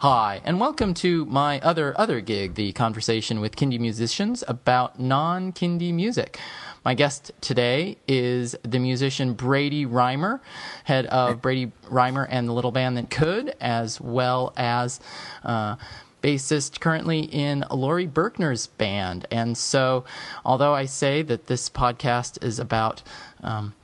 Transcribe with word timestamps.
Hi, 0.00 0.40
and 0.44 0.60
welcome 0.60 0.94
to 0.94 1.24
my 1.24 1.58
other 1.58 1.92
other 1.98 2.20
gig, 2.20 2.54
the 2.54 2.70
conversation 2.70 3.40
with 3.40 3.56
Kindie 3.56 3.80
musicians 3.80 4.44
about 4.46 5.00
non-Kindie 5.00 5.92
music. 5.92 6.38
My 6.84 6.94
guest 6.94 7.32
today 7.40 7.96
is 8.06 8.54
the 8.62 8.78
musician 8.78 9.32
Brady 9.32 9.86
Rymer, 9.86 10.40
head 10.84 11.06
of 11.06 11.42
Brady 11.42 11.72
Rymer 11.90 12.28
and 12.30 12.48
the 12.48 12.52
Little 12.52 12.70
Band 12.70 12.96
That 12.96 13.10
Could, 13.10 13.56
as 13.60 14.00
well 14.00 14.52
as 14.56 15.00
uh, 15.42 15.74
bassist 16.22 16.78
currently 16.78 17.22
in 17.22 17.64
Laurie 17.68 18.06
Berkner's 18.06 18.68
band. 18.68 19.26
And 19.32 19.58
so, 19.58 20.04
although 20.44 20.74
I 20.74 20.84
say 20.84 21.22
that 21.22 21.48
this 21.48 21.68
podcast 21.68 22.40
is 22.44 22.60
about 22.60 23.02
um, 23.42 23.74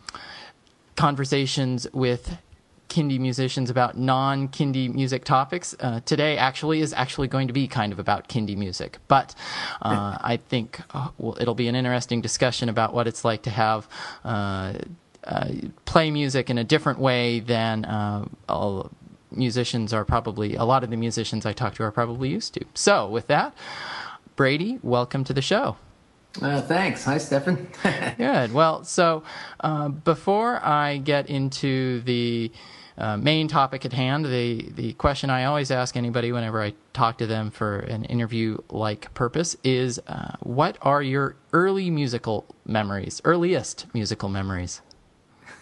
conversations 0.95 1.89
with 1.93 2.39
Kindie 2.95 3.19
musicians 3.19 3.71
about 3.71 3.99
non 3.99 4.47
Kindie 4.49 4.89
music 4.89 5.25
topics. 5.25 5.75
Uh, 5.81 5.99
today, 6.05 6.39
actually, 6.39 6.81
is 6.81 6.93
actually 6.93 7.27
going 7.27 7.49
to 7.49 7.53
be 7.53 7.67
kind 7.67 7.93
of 7.93 7.99
about 7.99 8.29
Kindie 8.29 8.57
music, 8.57 8.99
but 9.09 9.35
uh, 9.83 10.17
I 10.21 10.37
think 10.37 10.81
uh, 10.95 11.09
well, 11.19 11.37
it'll 11.41 11.57
be 11.57 11.67
an 11.67 11.75
interesting 11.75 12.21
discussion 12.21 12.69
about 12.69 12.95
what 12.95 13.09
it's 13.09 13.25
like 13.25 13.43
to 13.43 13.51
have. 13.51 13.89
Uh, 14.25 14.75
uh, 15.25 15.49
play 15.87 16.11
music 16.11 16.51
in 16.51 16.59
a 16.59 16.65
different 16.65 16.99
way 16.99 17.41
than 17.41 17.85
uh, 17.87 18.27
all 18.49 18.91
musicians 19.33 19.93
are 19.93 20.05
probably, 20.05 20.55
a 20.55 20.65
lot 20.65 20.85
of 20.85 20.91
the 20.91 20.97
musicians 20.99 21.47
I 21.47 21.55
talk 21.55 21.75
to 21.77 21.83
are 21.83 21.91
probably 21.91 22.29
used 22.29 22.53
to. 22.55 22.65
So, 22.75 23.09
with 23.09 23.27
that, 23.29 23.55
Brady, 24.37 24.79
welcome 24.83 25.25
to 25.25 25.33
the 25.33 25.41
show. 25.41 25.79
Uh, 26.43 26.61
thanks. 26.61 27.05
Hi, 27.05 27.19
Stefan. 27.19 27.69
Good. 28.19 28.53
Well, 28.53 28.85
so 28.85 29.23
uh, 29.61 29.89
before 29.89 30.63
I 30.65 30.99
get 30.99 31.31
into 31.31 32.03
the 32.03 32.53
uh, 32.97 33.17
main 33.17 33.49
topic 33.49 33.85
at 33.85 33.93
hand, 33.93 34.25
the, 34.25 34.71
the 34.75 34.93
question 34.95 35.29
I 35.29 35.45
always 35.45 35.71
ask 35.71 35.97
anybody 35.97 36.31
whenever 36.31 36.63
I 36.63 36.75
talk 36.93 37.19
to 37.19 37.27
them 37.27 37.51
for 37.51 37.81
an 37.81 38.05
interview 38.05 38.59
like 38.71 39.13
purpose 39.15 39.57
is 39.65 40.01
uh, 40.07 40.37
what 40.41 40.79
are 40.81 41.03
your 41.03 41.35
early 41.53 41.91
musical 41.91 42.47
memories, 42.65 43.21
earliest 43.25 43.87
musical 43.95 44.29
memories? 44.29 44.81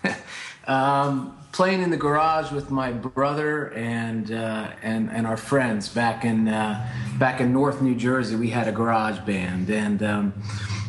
um, 0.66 1.38
playing 1.52 1.82
in 1.82 1.90
the 1.90 1.96
garage 1.96 2.52
with 2.52 2.70
my 2.70 2.92
brother 2.92 3.72
and 3.72 4.32
uh, 4.32 4.70
and 4.82 5.10
and 5.10 5.26
our 5.26 5.36
friends 5.36 5.88
back 5.88 6.24
in 6.24 6.48
uh, 6.48 6.88
back 7.18 7.40
in 7.40 7.52
North 7.52 7.80
New 7.80 7.94
Jersey. 7.94 8.36
We 8.36 8.50
had 8.50 8.68
a 8.68 8.72
garage 8.72 9.20
band, 9.20 9.70
and 9.70 10.02
um, 10.02 10.34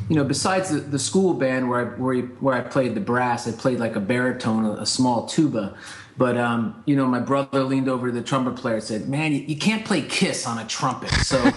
you 0.09 0.15
know, 0.15 0.23
besides 0.23 0.69
the, 0.69 0.79
the 0.79 0.99
school 0.99 1.33
band 1.33 1.69
where 1.69 1.79
I 1.79 1.83
where, 1.97 2.21
where 2.21 2.55
I 2.55 2.61
played 2.61 2.95
the 2.95 3.01
brass, 3.01 3.47
I 3.47 3.51
played 3.51 3.79
like 3.79 3.95
a 3.95 4.01
baritone, 4.01 4.65
a, 4.65 4.81
a 4.81 4.85
small 4.85 5.25
tuba. 5.27 5.75
But 6.17 6.37
um, 6.37 6.83
you 6.85 6.95
know, 6.95 7.07
my 7.07 7.19
brother 7.19 7.63
leaned 7.63 7.89
over 7.89 8.07
to 8.07 8.13
the 8.13 8.21
trumpet 8.21 8.55
player 8.55 8.75
and 8.75 8.83
said, 8.83 9.09
"Man, 9.09 9.31
you, 9.31 9.39
you 9.39 9.57
can't 9.57 9.83
play 9.83 10.03
Kiss 10.03 10.45
on 10.45 10.59
a 10.59 10.65
trumpet." 10.65 11.09
So, 11.11 11.37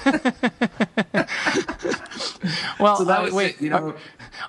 well, 2.81 2.97
so 2.97 3.09
uh, 3.09 3.29
wait, 3.33 3.57
it, 3.57 3.61
you 3.61 3.71
know, 3.71 3.95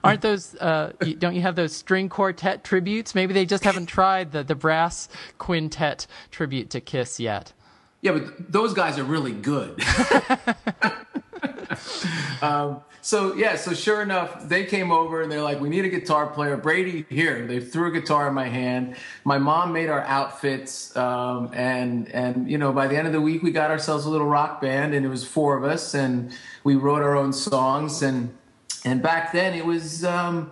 aren't 0.04 0.22
those? 0.22 0.56
Uh, 0.56 0.94
don't 1.20 1.36
you 1.36 1.42
have 1.42 1.56
those 1.56 1.76
string 1.76 2.08
quartet 2.08 2.64
tributes? 2.64 3.16
Maybe 3.16 3.34
they 3.34 3.46
just 3.46 3.66
haven't 3.66 3.88
tried 3.88 4.32
the 4.32 4.44
the 4.44 4.56
brass 4.56 5.10
quintet 5.40 6.08
tribute 6.32 6.70
to 6.70 6.80
Kiss 6.80 7.20
yet. 7.20 7.52
Yeah, 8.02 8.12
but 8.12 8.52
those 8.52 8.74
guys 8.74 8.98
are 9.00 9.04
really 9.04 9.34
good. 9.34 9.84
um, 12.42 12.82
so 13.02 13.36
yeah, 13.36 13.56
so 13.56 13.74
sure 13.74 14.02
enough, 14.02 14.50
they 14.50 14.66
came 14.66 14.92
over 14.92 15.22
and 15.22 15.32
they're 15.32 15.42
like, 15.42 15.62
"We 15.62 15.70
need 15.70 15.86
a 15.86 15.90
guitar 15.90 16.28
player." 16.28 16.58
Brady, 16.58 17.06
here. 17.10 17.48
They 17.48 17.60
threw 17.60 17.88
a 17.88 17.92
guitar 17.92 18.28
in 18.28 18.34
my 18.34 18.50
hand. 18.50 18.96
My 19.24 19.38
mom 19.38 19.72
made 19.72 19.90
our 19.90 20.02
outfits, 20.02 20.96
um, 20.98 21.50
and 21.54 22.10
and 22.10 22.50
you 22.50 22.58
know, 22.58 22.74
by 22.74 22.88
the 22.88 22.98
end 22.98 23.08
of 23.08 23.14
the 23.14 23.22
week, 23.22 23.44
we 23.44 23.52
got 23.52 23.72
ourselves 23.72 24.06
a 24.06 24.10
little 24.10 24.28
rock 24.28 24.60
band, 24.60 24.94
and 24.94 25.06
it 25.06 25.10
was 25.10 25.26
four 25.26 25.56
of 25.56 25.64
us, 25.64 25.94
and 25.94 26.34
we 26.64 26.76
wrote 26.76 27.02
our 27.02 27.16
own 27.16 27.32
songs, 27.32 28.02
and 28.02 28.36
and 28.84 29.02
back 29.02 29.32
then 29.32 29.54
it 29.54 29.66
was. 29.66 30.04
Um, 30.04 30.52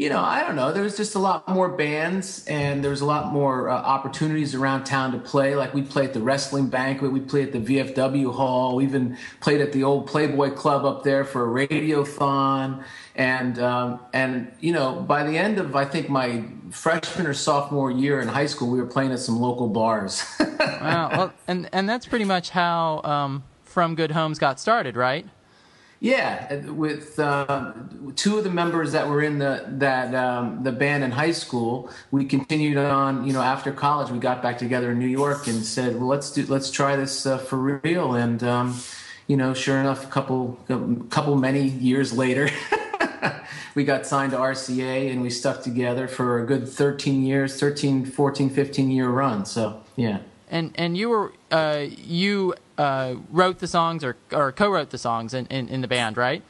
you 0.00 0.08
know, 0.08 0.18
I 0.18 0.42
don't 0.42 0.56
know. 0.56 0.72
There 0.72 0.82
was 0.82 0.96
just 0.96 1.14
a 1.14 1.18
lot 1.18 1.46
more 1.46 1.68
bands, 1.68 2.42
and 2.46 2.82
there 2.82 2.90
was 2.90 3.02
a 3.02 3.04
lot 3.04 3.34
more 3.34 3.68
uh, 3.68 3.74
opportunities 3.76 4.54
around 4.54 4.84
town 4.84 5.12
to 5.12 5.18
play. 5.18 5.54
Like 5.54 5.74
we 5.74 5.82
played 5.82 6.06
at 6.06 6.14
the 6.14 6.22
wrestling 6.22 6.68
banquet, 6.68 7.12
we 7.12 7.20
played 7.20 7.54
at 7.54 7.66
the 7.66 7.76
VFW 7.76 8.34
hall, 8.34 8.76
we 8.76 8.84
even 8.84 9.18
played 9.40 9.60
at 9.60 9.72
the 9.74 9.84
old 9.84 10.06
Playboy 10.06 10.52
Club 10.52 10.86
up 10.86 11.04
there 11.04 11.22
for 11.22 11.44
a 11.44 11.66
radiothon. 11.68 12.82
And 13.14 13.58
um, 13.58 14.00
and 14.14 14.50
you 14.60 14.72
know, 14.72 15.02
by 15.02 15.22
the 15.22 15.36
end 15.36 15.58
of 15.58 15.76
I 15.76 15.84
think 15.84 16.08
my 16.08 16.44
freshman 16.70 17.26
or 17.26 17.34
sophomore 17.34 17.90
year 17.90 18.22
in 18.22 18.28
high 18.28 18.46
school, 18.46 18.70
we 18.70 18.80
were 18.80 18.86
playing 18.86 19.12
at 19.12 19.18
some 19.18 19.38
local 19.38 19.68
bars. 19.68 20.24
wow, 20.40 21.10
well, 21.10 21.32
and 21.46 21.68
and 21.74 21.86
that's 21.86 22.06
pretty 22.06 22.24
much 22.24 22.48
how 22.48 23.02
um, 23.02 23.42
From 23.64 23.94
Good 23.96 24.12
Homes 24.12 24.38
got 24.38 24.58
started, 24.58 24.96
right? 24.96 25.26
Yeah, 26.02 26.56
with 26.70 27.18
uh, 27.18 27.74
two 28.16 28.38
of 28.38 28.44
the 28.44 28.50
members 28.50 28.92
that 28.92 29.06
were 29.06 29.22
in 29.22 29.38
the 29.38 29.66
that 29.68 30.14
um, 30.14 30.62
the 30.64 30.72
band 30.72 31.04
in 31.04 31.10
high 31.10 31.32
school, 31.32 31.90
we 32.10 32.24
continued 32.24 32.78
on. 32.78 33.26
You 33.26 33.34
know, 33.34 33.42
after 33.42 33.70
college, 33.70 34.10
we 34.10 34.18
got 34.18 34.42
back 34.42 34.56
together 34.56 34.92
in 34.92 34.98
New 34.98 35.06
York 35.06 35.46
and 35.46 35.62
said, 35.62 35.96
"Well, 35.96 36.06
let's 36.06 36.32
do 36.32 36.46
let's 36.46 36.70
try 36.70 36.96
this 36.96 37.26
uh, 37.26 37.36
for 37.36 37.58
real." 37.82 38.14
And 38.14 38.42
um, 38.42 38.80
you 39.26 39.36
know, 39.36 39.52
sure 39.52 39.78
enough, 39.78 40.04
a 40.04 40.08
couple 40.08 40.58
a 40.70 41.04
couple 41.10 41.36
many 41.36 41.68
years 41.68 42.16
later. 42.16 42.48
we 43.74 43.84
got 43.84 44.06
signed 44.06 44.32
to 44.32 44.38
RCA 44.38 45.12
and 45.12 45.20
we 45.20 45.28
stuck 45.28 45.62
together 45.62 46.08
for 46.08 46.42
a 46.42 46.46
good 46.46 46.68
13 46.68 47.22
years 47.22 47.60
13 47.60 48.04
14 48.04 48.50
15 48.50 48.90
year 48.90 49.08
run 49.08 49.44
so 49.44 49.82
yeah 49.96 50.18
and 50.50 50.72
and 50.74 50.96
you 50.96 51.08
were 51.08 51.32
uh, 51.50 51.86
you 51.88 52.54
uh, 52.78 53.16
wrote 53.30 53.58
the 53.58 53.66
songs 53.66 54.04
or, 54.04 54.16
or 54.32 54.52
co-wrote 54.52 54.90
the 54.90 54.98
songs 54.98 55.34
in, 55.34 55.46
in, 55.46 55.68
in, 55.68 55.80
the 55.80 55.88
band, 55.88 56.16
right? 56.16 56.42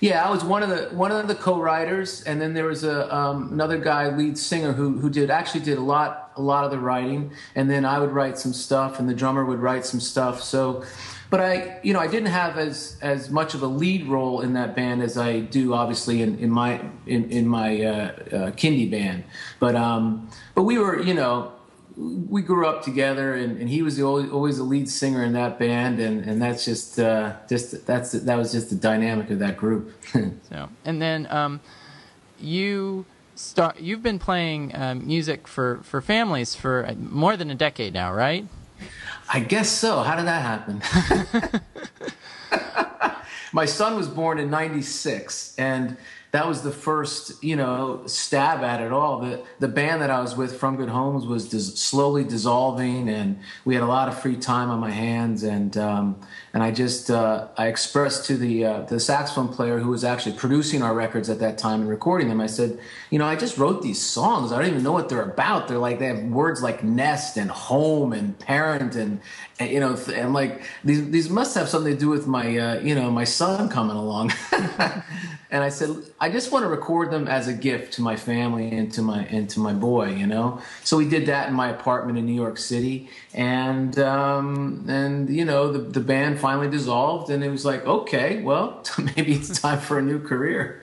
Yeah, 0.00 0.26
I 0.26 0.30
was 0.30 0.42
one 0.42 0.62
of 0.62 0.68
the 0.68 0.88
one 0.96 1.12
of 1.12 1.28
the 1.28 1.34
co-writers, 1.34 2.22
and 2.24 2.40
then 2.40 2.54
there 2.54 2.64
was 2.64 2.82
a 2.82 3.14
um, 3.14 3.52
another 3.52 3.78
guy, 3.78 4.08
lead 4.08 4.36
singer, 4.36 4.72
who 4.72 4.98
who 4.98 5.08
did 5.08 5.30
actually 5.30 5.60
did 5.60 5.78
a 5.78 5.82
lot 5.82 6.32
a 6.36 6.42
lot 6.42 6.64
of 6.64 6.72
the 6.72 6.78
writing, 6.78 7.30
and 7.54 7.70
then 7.70 7.84
I 7.84 8.00
would 8.00 8.10
write 8.10 8.36
some 8.36 8.52
stuff, 8.52 8.98
and 8.98 9.08
the 9.08 9.14
drummer 9.14 9.44
would 9.44 9.60
write 9.60 9.86
some 9.86 10.00
stuff. 10.00 10.42
So, 10.42 10.82
but 11.30 11.38
I 11.40 11.78
you 11.84 11.92
know 11.92 12.00
I 12.00 12.08
didn't 12.08 12.30
have 12.30 12.58
as 12.58 12.98
as 13.00 13.30
much 13.30 13.54
of 13.54 13.62
a 13.62 13.68
lead 13.68 14.06
role 14.06 14.40
in 14.40 14.54
that 14.54 14.74
band 14.74 15.02
as 15.02 15.16
I 15.16 15.38
do 15.38 15.72
obviously 15.72 16.20
in, 16.20 16.36
in 16.40 16.50
my 16.50 16.80
in 17.06 17.30
in 17.30 17.46
my 17.46 17.80
uh, 17.84 17.92
uh, 17.92 18.50
Kindie 18.52 18.90
band, 18.90 19.22
but 19.60 19.76
um 19.76 20.28
but 20.56 20.64
we 20.64 20.78
were 20.78 21.00
you 21.00 21.14
know 21.14 21.52
we 21.96 22.42
grew 22.42 22.66
up 22.66 22.82
together, 22.82 23.34
and, 23.34 23.58
and 23.58 23.68
he 23.68 23.82
was 23.82 23.96
the, 23.96 24.04
always 24.04 24.56
the 24.56 24.62
lead 24.62 24.88
singer 24.88 25.22
in 25.24 25.32
that 25.34 25.58
band, 25.58 26.00
and, 26.00 26.24
and 26.24 26.40
that's 26.40 26.64
just 26.64 26.98
uh, 26.98 27.34
just 27.48 27.86
that's 27.86 28.12
that 28.12 28.36
was 28.36 28.52
just 28.52 28.70
the 28.70 28.76
dynamic 28.76 29.30
of 29.30 29.38
that 29.40 29.56
group. 29.56 29.92
so, 30.48 30.68
and 30.84 31.02
then 31.02 31.26
um, 31.30 31.60
you 32.40 33.04
start. 33.34 33.80
You've 33.80 34.02
been 34.02 34.18
playing 34.18 34.74
um, 34.74 35.06
music 35.06 35.46
for 35.46 35.80
for 35.82 36.00
families 36.00 36.54
for 36.54 36.94
more 36.98 37.36
than 37.36 37.50
a 37.50 37.54
decade 37.54 37.92
now, 37.92 38.12
right? 38.12 38.46
I 39.32 39.40
guess 39.40 39.68
so. 39.68 40.02
How 40.02 40.16
did 40.16 40.26
that 40.26 40.42
happen? 40.42 41.60
My 43.52 43.64
son 43.66 43.96
was 43.96 44.08
born 44.08 44.38
in 44.38 44.50
'96, 44.50 45.56
and 45.58 45.96
that 46.32 46.48
was 46.48 46.62
the 46.62 46.70
first, 46.70 47.44
you 47.44 47.56
know, 47.56 48.02
stab 48.06 48.64
at 48.64 48.80
it 48.80 48.90
all. 48.90 49.20
The 49.20 49.42
the 49.58 49.68
band 49.68 50.00
that 50.00 50.10
I 50.10 50.22
was 50.22 50.34
with, 50.34 50.58
From 50.58 50.76
Good 50.76 50.88
Homes, 50.88 51.26
was 51.26 51.46
dis- 51.46 51.78
slowly 51.78 52.24
dissolving, 52.24 53.10
and 53.10 53.38
we 53.66 53.74
had 53.74 53.82
a 53.82 53.86
lot 53.86 54.08
of 54.08 54.18
free 54.18 54.36
time 54.36 54.70
on 54.70 54.80
my 54.80 54.90
hands, 54.90 55.42
and 55.42 55.76
um, 55.76 56.18
and 56.54 56.62
I 56.62 56.70
just 56.70 57.10
uh, 57.10 57.48
I 57.58 57.66
expressed 57.66 58.24
to 58.26 58.38
the 58.38 58.64
uh, 58.64 58.80
the 58.82 58.98
saxophone 58.98 59.48
player 59.48 59.78
who 59.78 59.90
was 59.90 60.04
actually 60.04 60.34
producing 60.38 60.82
our 60.82 60.94
records 60.94 61.28
at 61.28 61.38
that 61.40 61.58
time 61.58 61.82
and 61.82 61.90
recording 61.90 62.30
them. 62.30 62.40
I 62.40 62.46
said, 62.46 62.78
you 63.10 63.18
know, 63.18 63.26
I 63.26 63.36
just 63.36 63.58
wrote 63.58 63.82
these 63.82 64.00
songs. 64.00 64.52
I 64.52 64.58
don't 64.58 64.70
even 64.70 64.82
know 64.82 64.92
what 64.92 65.10
they're 65.10 65.22
about. 65.22 65.68
They're 65.68 65.76
like 65.76 65.98
they 65.98 66.06
have 66.06 66.24
words 66.24 66.62
like 66.62 66.82
nest 66.82 67.36
and 67.36 67.50
home 67.50 68.14
and 68.14 68.38
parent 68.38 68.94
and, 68.96 69.20
and 69.60 69.70
you 69.70 69.80
know, 69.80 69.98
and 70.14 70.32
like 70.32 70.62
these 70.82 71.10
these 71.10 71.28
must 71.28 71.54
have 71.56 71.68
something 71.68 71.92
to 71.92 72.00
do 72.00 72.08
with 72.08 72.26
my 72.26 72.56
uh, 72.56 72.80
you 72.80 72.94
know 72.94 73.10
my 73.10 73.24
son 73.24 73.68
coming 73.68 73.98
along. 73.98 74.32
and 75.52 75.62
I 75.62 75.68
said, 75.68 75.90
I 76.18 76.30
just 76.30 76.50
want 76.50 76.64
to 76.64 76.68
record 76.68 77.10
them 77.10 77.28
as 77.28 77.46
a 77.46 77.52
gift 77.52 77.92
to 77.94 78.02
my 78.02 78.16
family 78.16 78.70
and 78.70 78.90
to 78.94 79.02
my 79.02 79.24
and 79.26 79.50
to 79.50 79.60
my 79.60 79.74
boy, 79.74 80.08
you 80.08 80.26
know. 80.26 80.62
So 80.82 80.96
we 80.96 81.06
did 81.06 81.26
that 81.26 81.46
in 81.46 81.54
my 81.54 81.68
apartment 81.68 82.16
in 82.16 82.24
New 82.24 82.34
York 82.34 82.56
City, 82.56 83.10
and 83.34 83.98
um, 83.98 84.86
and 84.88 85.28
you 85.28 85.44
know 85.44 85.70
the 85.70 85.80
the 85.80 86.00
band 86.00 86.40
finally 86.40 86.70
dissolved, 86.70 87.30
and 87.30 87.44
it 87.44 87.50
was 87.50 87.66
like, 87.66 87.84
okay, 87.86 88.42
well 88.42 88.82
maybe 89.16 89.34
it's 89.34 89.60
time 89.60 89.78
for 89.78 89.98
a 89.98 90.02
new 90.02 90.18
career. 90.18 90.82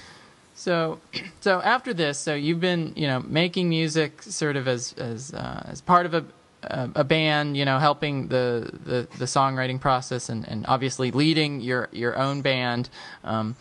so, 0.54 0.98
so 1.42 1.60
after 1.60 1.92
this, 1.92 2.18
so 2.18 2.34
you've 2.34 2.60
been 2.60 2.94
you 2.96 3.06
know 3.06 3.20
making 3.20 3.68
music 3.68 4.22
sort 4.22 4.56
of 4.56 4.66
as 4.66 4.94
as 4.96 5.34
uh, 5.34 5.66
as 5.66 5.82
part 5.82 6.06
of 6.06 6.14
a 6.14 6.24
a 6.62 7.04
band, 7.04 7.56
you 7.56 7.64
know, 7.64 7.78
helping 7.78 8.28
the, 8.28 8.70
the, 8.84 9.08
the 9.18 9.24
songwriting 9.24 9.80
process 9.80 10.28
and, 10.28 10.46
and 10.48 10.66
obviously 10.66 11.10
leading 11.10 11.60
your, 11.60 11.88
your 11.92 12.18
own 12.18 12.42
band, 12.42 12.90
um, 13.24 13.56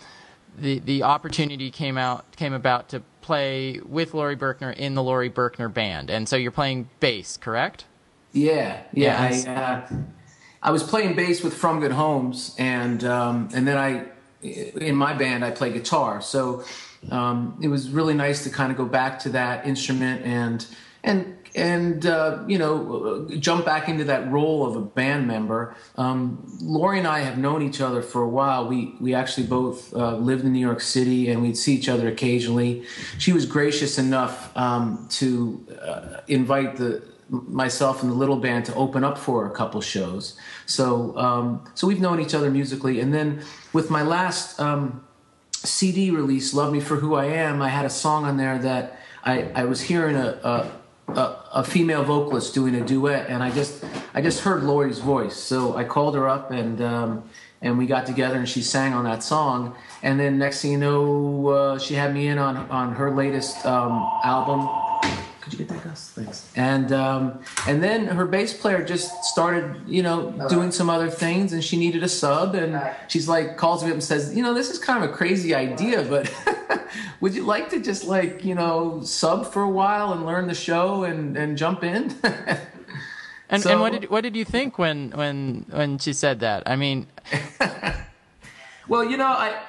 the, 0.58 0.80
the 0.80 1.04
opportunity 1.04 1.70
came 1.70 1.98
out 1.98 2.36
came 2.36 2.54
about 2.54 2.90
to 2.90 3.02
play 3.22 3.80
with 3.86 4.14
Laurie 4.14 4.36
Berkner 4.36 4.74
in 4.76 4.96
the 4.96 5.04
Laurie 5.04 5.30
Berkner 5.30 5.72
band. 5.72 6.10
And 6.10 6.28
so 6.28 6.36
you're 6.36 6.52
playing 6.52 6.90
bass, 7.00 7.38
correct? 7.38 7.86
Yeah, 8.34 8.82
yeah. 8.94 9.30
Yes. 9.30 9.46
I, 9.46 9.54
uh, 9.54 9.88
I 10.62 10.72
was 10.72 10.84
playing 10.84 11.16
bass 11.16 11.44
with 11.44 11.54
From 11.54 11.80
Good 11.80 11.92
Homes, 11.92 12.56
and 12.58 13.04
um, 13.04 13.50
and 13.54 13.68
then 13.68 13.78
I, 13.78 14.06
in 14.42 14.96
my 14.96 15.14
band, 15.14 15.46
I 15.46 15.52
play 15.52 15.72
guitar. 15.72 16.22
So 16.22 16.64
um, 17.12 17.58
it 17.62 17.68
was 17.68 17.90
really 17.90 18.14
nice 18.14 18.44
to 18.44 18.50
kind 18.50 18.72
of 18.72 18.78
go 18.78 18.86
back 18.86 19.20
to 19.20 19.30
that 19.30 19.66
instrument 19.68 20.26
and 20.26 20.66
and 21.04 21.38
and 21.56 22.06
uh, 22.06 22.44
you 22.48 22.58
know 22.58 23.28
jump 23.40 23.66
back 23.66 23.90
into 23.90 24.04
that 24.06 24.30
role 24.32 24.66
of 24.66 24.76
a 24.76 24.82
band 24.82 25.28
member. 25.28 25.76
Um, 25.96 26.46
Laurie 26.62 27.00
and 27.00 27.08
I 27.08 27.20
have 27.20 27.38
known 27.38 27.62
each 27.62 27.82
other 27.82 28.02
for 28.02 28.22
a 28.22 28.30
while. 28.30 28.68
We 28.68 28.96
we 29.00 29.14
actually 29.14 29.48
both 29.48 29.94
uh, 29.94 30.16
lived 30.18 30.44
in 30.46 30.54
New 30.54 30.66
York 30.66 30.82
City, 30.82 31.30
and 31.30 31.42
we'd 31.42 31.58
see 31.58 31.76
each 31.76 31.90
other 31.90 32.08
occasionally. 32.08 32.84
She 33.18 33.34
was 33.34 33.46
gracious 33.46 33.98
enough 33.98 34.56
um, 34.56 35.08
to 35.12 35.66
uh, 35.82 36.22
invite 36.28 36.78
the 36.78 37.04
myself 37.30 38.04
and 38.04 38.12
the 38.12 38.16
little 38.16 38.38
band 38.38 38.66
to 38.66 38.74
open 38.76 39.04
up 39.04 39.18
for 39.18 39.46
a 39.46 39.52
couple 39.52 39.82
shows. 39.82 40.38
So 40.66 41.18
um, 41.18 41.66
so 41.76 41.88
we've 41.88 42.02
known 42.02 42.20
each 42.20 42.34
other 42.34 42.50
musically, 42.50 43.00
and 43.00 43.14
then 43.14 43.44
with 43.74 43.90
my 43.90 44.02
last. 44.02 44.60
Um, 44.60 45.04
CD 45.64 46.12
release, 46.12 46.54
"Love 46.54 46.72
Me 46.72 46.80
for 46.80 46.98
Who 46.98 47.16
I 47.16 47.26
Am," 47.26 47.64
I 47.64 47.70
had 47.70 47.84
a 47.84 47.90
song 47.90 48.26
on 48.26 48.38
there 48.38 48.60
that 48.60 49.00
I, 49.28 49.52
I 49.54 49.66
was 49.66 49.82
hearing 49.82 50.16
a, 50.16 50.40
a, 50.44 50.72
a 51.08 51.36
a 51.54 51.64
female 51.64 52.04
vocalist 52.04 52.54
doing 52.54 52.76
a 52.76 52.86
duet, 52.86 53.30
and 53.30 53.42
I 53.42 53.52
just 53.52 53.84
I 54.14 54.22
just 54.22 54.42
heard 54.42 54.64
Laurie's 54.64 55.00
voice, 55.00 55.36
so 55.36 55.76
I 55.76 55.84
called 55.84 56.16
her 56.16 56.28
up 56.28 56.52
and 56.52 56.82
um, 56.82 57.30
and 57.62 57.78
we 57.78 57.88
got 57.88 58.06
together, 58.06 58.38
and 58.38 58.48
she 58.48 58.62
sang 58.62 58.94
on 58.94 59.06
that 59.06 59.24
song, 59.24 59.76
and 60.04 60.20
then 60.20 60.38
next 60.38 60.62
thing 60.62 60.74
you 60.74 60.78
know, 60.78 61.48
uh, 61.48 61.80
she 61.80 61.96
had 61.96 62.14
me 62.14 62.28
in 62.28 62.38
on 62.38 62.58
on 62.70 62.94
her 62.96 63.12
latest 63.16 63.66
um, 63.66 64.06
album. 64.24 64.87
Could 65.48 65.60
you 65.60 65.66
get 65.66 65.76
that, 65.76 65.84
Gus? 65.86 66.10
Thanks. 66.10 66.52
And 66.58 66.92
um, 66.92 67.40
and 67.68 67.82
then 67.82 68.08
her 68.08 68.26
bass 68.26 68.54
player 68.54 68.84
just 68.84 69.24
started, 69.24 69.82
you 69.88 70.04
know, 70.04 70.46
doing 70.50 70.74
some 70.74 70.90
other 70.90 71.10
things, 71.10 71.54
and 71.54 71.64
she 71.64 71.78
needed 71.78 72.04
a 72.04 72.10
sub, 72.10 72.54
and 72.54 72.82
she's 73.08 73.30
like, 73.30 73.56
calls 73.56 73.82
me 73.82 73.90
up 73.90 73.94
and 73.94 74.04
says, 74.04 74.36
you 74.36 74.44
know, 74.44 74.54
this 74.54 74.70
is 74.70 74.78
kind 74.78 75.02
of 75.02 75.10
a 75.10 75.14
crazy 75.14 75.56
idea, 75.56 76.04
but 76.04 76.30
would 77.22 77.34
you 77.34 77.44
like 77.46 77.70
to 77.70 77.80
just 77.80 78.04
like, 78.04 78.44
you 78.44 78.56
know, 78.56 79.02
sub 79.04 79.50
for 79.54 79.62
a 79.64 79.70
while 79.70 80.12
and 80.12 80.26
learn 80.26 80.48
the 80.48 80.54
show 80.54 81.06
and 81.06 81.38
and 81.38 81.58
jump 81.58 81.82
in? 81.82 82.14
And 83.50 83.64
So- 83.64 83.70
and 83.72 83.80
what 83.80 83.94
did 83.94 84.10
what 84.10 84.24
did 84.24 84.36
you 84.36 84.44
think 84.44 84.78
when 84.78 85.12
when 85.12 85.66
when 85.70 86.00
she 86.00 86.12
said 86.12 86.42
that? 86.42 86.64
I 86.66 86.76
mean, 86.76 87.08
well, 88.90 89.06
you 89.06 89.16
know, 89.16 89.28
I 89.28 89.62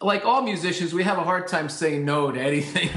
like 0.00 0.24
all 0.24 0.42
musicians, 0.42 0.92
we 0.92 1.04
have 1.04 1.16
a 1.18 1.22
hard 1.22 1.46
time 1.46 1.68
saying 1.68 2.04
no 2.04 2.32
to 2.32 2.40
anything. 2.40 2.90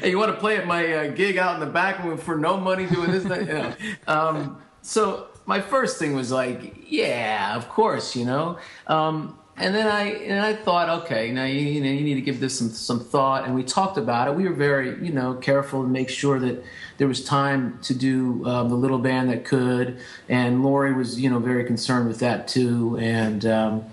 Hey, 0.00 0.10
you 0.10 0.18
want 0.18 0.32
to 0.32 0.38
play 0.38 0.56
at 0.56 0.66
my 0.66 0.92
uh, 0.92 1.10
gig 1.10 1.38
out 1.38 1.54
in 1.54 1.60
the 1.60 1.66
back 1.66 2.18
for 2.20 2.36
no 2.36 2.56
money 2.56 2.86
doing 2.86 3.10
this? 3.10 3.24
That, 3.24 3.46
you 3.46 3.52
know. 3.52 3.74
um, 4.06 4.62
so 4.82 5.28
my 5.44 5.60
first 5.60 5.98
thing 5.98 6.14
was 6.14 6.30
like, 6.30 6.84
yeah, 6.86 7.56
of 7.56 7.68
course, 7.68 8.14
you 8.14 8.24
know. 8.24 8.58
Um, 8.86 9.38
and 9.56 9.74
then 9.74 9.88
I 9.88 10.02
and 10.04 10.40
I 10.40 10.54
thought, 10.54 10.88
okay, 11.02 11.32
now 11.32 11.44
you, 11.44 11.60
you 11.60 11.80
know 11.80 11.90
you 11.90 12.02
need 12.02 12.14
to 12.14 12.20
give 12.20 12.38
this 12.38 12.56
some 12.56 12.70
some 12.70 13.00
thought. 13.00 13.44
And 13.44 13.54
we 13.54 13.64
talked 13.64 13.98
about 13.98 14.28
it. 14.28 14.34
We 14.34 14.44
were 14.44 14.54
very 14.54 15.04
you 15.04 15.12
know 15.12 15.34
careful 15.34 15.82
to 15.82 15.88
make 15.88 16.10
sure 16.10 16.38
that 16.38 16.62
there 16.98 17.08
was 17.08 17.24
time 17.24 17.78
to 17.82 17.94
do 17.94 18.46
um, 18.46 18.68
the 18.68 18.76
little 18.76 18.98
band 18.98 19.30
that 19.30 19.44
could. 19.44 19.98
And 20.28 20.62
Laurie 20.62 20.92
was 20.92 21.20
you 21.20 21.28
know 21.28 21.40
very 21.40 21.64
concerned 21.64 22.08
with 22.08 22.20
that 22.20 22.46
too. 22.46 22.98
And 23.00 23.44
um, 23.46 23.84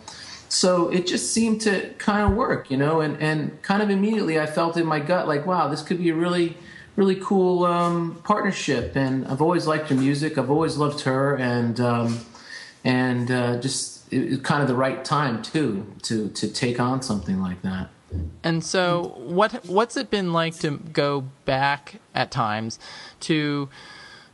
so 0.55 0.89
it 0.89 1.05
just 1.05 1.33
seemed 1.33 1.61
to 1.61 1.89
kind 1.97 2.23
of 2.23 2.37
work, 2.37 2.71
you 2.71 2.77
know, 2.77 3.01
and, 3.01 3.21
and 3.21 3.61
kind 3.61 3.83
of 3.83 3.89
immediately 3.89 4.39
I 4.39 4.45
felt 4.45 4.77
in 4.77 4.85
my 4.85 4.99
gut 4.99 5.27
like, 5.27 5.45
wow, 5.45 5.67
this 5.67 5.81
could 5.81 5.97
be 5.97 6.09
a 6.09 6.15
really, 6.15 6.57
really 6.95 7.15
cool 7.15 7.65
um, 7.65 8.21
partnership. 8.23 8.95
And 8.95 9.27
I've 9.27 9.41
always 9.41 9.67
liked 9.67 9.89
her 9.89 9.95
music. 9.95 10.37
I've 10.37 10.49
always 10.49 10.77
loved 10.77 11.01
her, 11.01 11.35
and 11.35 11.79
um, 11.79 12.19
and 12.83 13.29
uh, 13.29 13.59
just 13.59 14.11
it 14.13 14.43
kind 14.43 14.61
of 14.61 14.67
the 14.67 14.75
right 14.75 15.03
time 15.03 15.41
too 15.41 15.93
to 16.03 16.29
to 16.29 16.47
take 16.47 16.79
on 16.79 17.01
something 17.01 17.41
like 17.41 17.61
that. 17.63 17.89
And 18.43 18.63
so, 18.63 19.13
what 19.17 19.65
what's 19.65 19.97
it 19.97 20.09
been 20.09 20.31
like 20.31 20.55
to 20.59 20.77
go 20.77 21.25
back 21.43 21.95
at 22.13 22.31
times 22.31 22.79
to, 23.21 23.67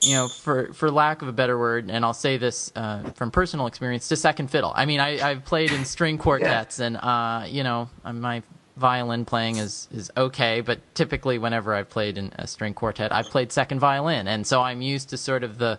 you 0.03 0.15
know, 0.15 0.27
for 0.27 0.73
for 0.73 0.89
lack 0.89 1.21
of 1.21 1.27
a 1.27 1.31
better 1.31 1.57
word, 1.57 1.89
and 1.89 2.03
I'll 2.03 2.13
say 2.13 2.37
this 2.37 2.71
uh, 2.75 3.03
from 3.11 3.31
personal 3.31 3.67
experience, 3.67 4.07
to 4.09 4.15
second 4.15 4.49
fiddle. 4.49 4.73
I 4.75 4.85
mean, 4.85 4.99
I, 4.99 5.29
I've 5.29 5.45
played 5.45 5.71
in 5.71 5.85
string 5.85 6.17
quartets, 6.19 6.79
and 6.79 6.97
uh, 6.97 7.45
you 7.47 7.63
know, 7.63 7.89
my 8.11 8.41
violin 8.77 9.25
playing 9.25 9.57
is 9.57 9.87
is 9.91 10.11
okay, 10.17 10.61
but 10.61 10.79
typically, 10.95 11.37
whenever 11.37 11.73
I've 11.73 11.89
played 11.89 12.17
in 12.17 12.33
a 12.35 12.47
string 12.47 12.73
quartet, 12.73 13.13
I've 13.13 13.27
played 13.27 13.51
second 13.51 13.79
violin, 13.79 14.27
and 14.27 14.45
so 14.45 14.61
I'm 14.61 14.81
used 14.81 15.09
to 15.09 15.17
sort 15.17 15.43
of 15.43 15.57
the 15.57 15.77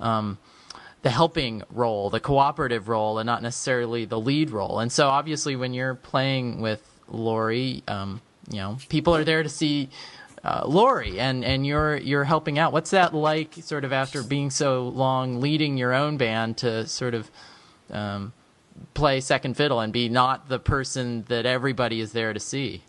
um, 0.00 0.38
the 1.02 1.10
helping 1.10 1.62
role, 1.70 2.10
the 2.10 2.20
cooperative 2.20 2.88
role, 2.88 3.18
and 3.18 3.26
not 3.26 3.42
necessarily 3.42 4.04
the 4.04 4.18
lead 4.18 4.50
role. 4.50 4.80
And 4.80 4.90
so, 4.90 5.08
obviously, 5.08 5.56
when 5.56 5.72
you're 5.72 5.94
playing 5.94 6.60
with 6.60 6.82
Laurie, 7.08 7.82
um, 7.86 8.20
you 8.50 8.58
know, 8.58 8.78
people 8.88 9.14
are 9.14 9.24
there 9.24 9.42
to 9.42 9.48
see 9.48 9.88
uh, 10.44 10.62
Laurie, 10.66 11.20
and 11.20 11.44
and 11.44 11.66
you're 11.66 11.96
you're 11.96 12.24
helping 12.24 12.58
out. 12.58 12.72
What's 12.72 12.90
that 12.90 13.14
like, 13.14 13.54
sort 13.62 13.84
of 13.84 13.92
after 13.92 14.22
being 14.22 14.50
so 14.50 14.88
long 14.88 15.40
leading 15.40 15.76
your 15.76 15.92
own 15.92 16.16
band 16.16 16.56
to 16.58 16.86
sort 16.86 17.14
of 17.14 17.30
um, 17.90 18.32
play 18.94 19.20
second 19.20 19.56
fiddle 19.56 19.80
and 19.80 19.92
be 19.92 20.08
not 20.08 20.48
the 20.48 20.58
person 20.58 21.24
that 21.28 21.46
everybody 21.46 22.00
is 22.00 22.12
there 22.12 22.32
to 22.32 22.40
see? 22.40 22.82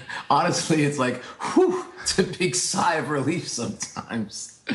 honestly, 0.30 0.84
it's 0.84 0.98
like, 0.98 1.22
whew, 1.22 1.84
it's 2.02 2.18
a 2.18 2.24
big 2.24 2.54
sigh 2.54 2.94
of 2.94 3.10
relief 3.10 3.48
sometimes. 3.48 4.48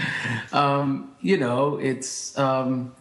Um, 0.52 1.16
you 1.22 1.38
know, 1.38 1.78
it's, 1.78 2.38
um, 2.38 2.94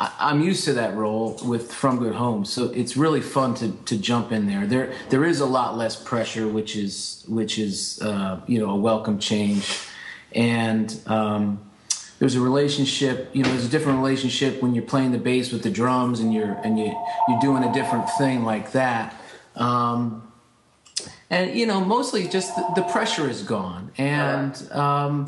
I, 0.00 0.10
I'm 0.18 0.40
used 0.40 0.64
to 0.64 0.72
that 0.72 0.96
role 0.96 1.38
with 1.44 1.70
From 1.70 1.98
Good 1.98 2.14
Home, 2.14 2.44
so 2.44 2.70
it's 2.70 2.96
really 2.96 3.20
fun 3.20 3.54
to, 3.56 3.70
to 3.84 3.98
jump 3.98 4.32
in 4.32 4.46
there. 4.46 4.66
There, 4.66 4.92
there 5.10 5.24
is 5.24 5.40
a 5.40 5.46
lot 5.46 5.76
less 5.76 5.94
pressure, 5.94 6.48
which 6.48 6.74
is, 6.74 7.24
which 7.28 7.58
is, 7.58 8.00
uh, 8.00 8.40
you 8.46 8.58
know, 8.58 8.70
a 8.70 8.76
welcome 8.76 9.18
change. 9.18 9.78
And, 10.32 10.98
um, 11.06 11.60
there's 12.18 12.34
a 12.34 12.40
relationship, 12.40 13.30
you 13.32 13.42
know, 13.42 13.48
there's 13.50 13.64
a 13.64 13.70
different 13.70 13.98
relationship 13.98 14.62
when 14.62 14.74
you're 14.74 14.84
playing 14.84 15.12
the 15.12 15.18
bass 15.18 15.52
with 15.52 15.62
the 15.62 15.70
drums 15.70 16.20
and 16.20 16.34
you're, 16.34 16.52
and 16.64 16.78
you, 16.78 16.94
you're 17.28 17.40
doing 17.40 17.64
a 17.64 17.72
different 17.72 18.10
thing 18.10 18.44
like 18.44 18.72
that. 18.72 19.14
Um, 19.56 20.26
and 21.30 21.56
you 21.58 21.64
know 21.64 21.82
mostly 21.82 22.28
just 22.28 22.54
the, 22.56 22.72
the 22.74 22.82
pressure 22.82 23.30
is 23.30 23.42
gone 23.42 23.90
and 23.96 24.70
um 24.72 25.26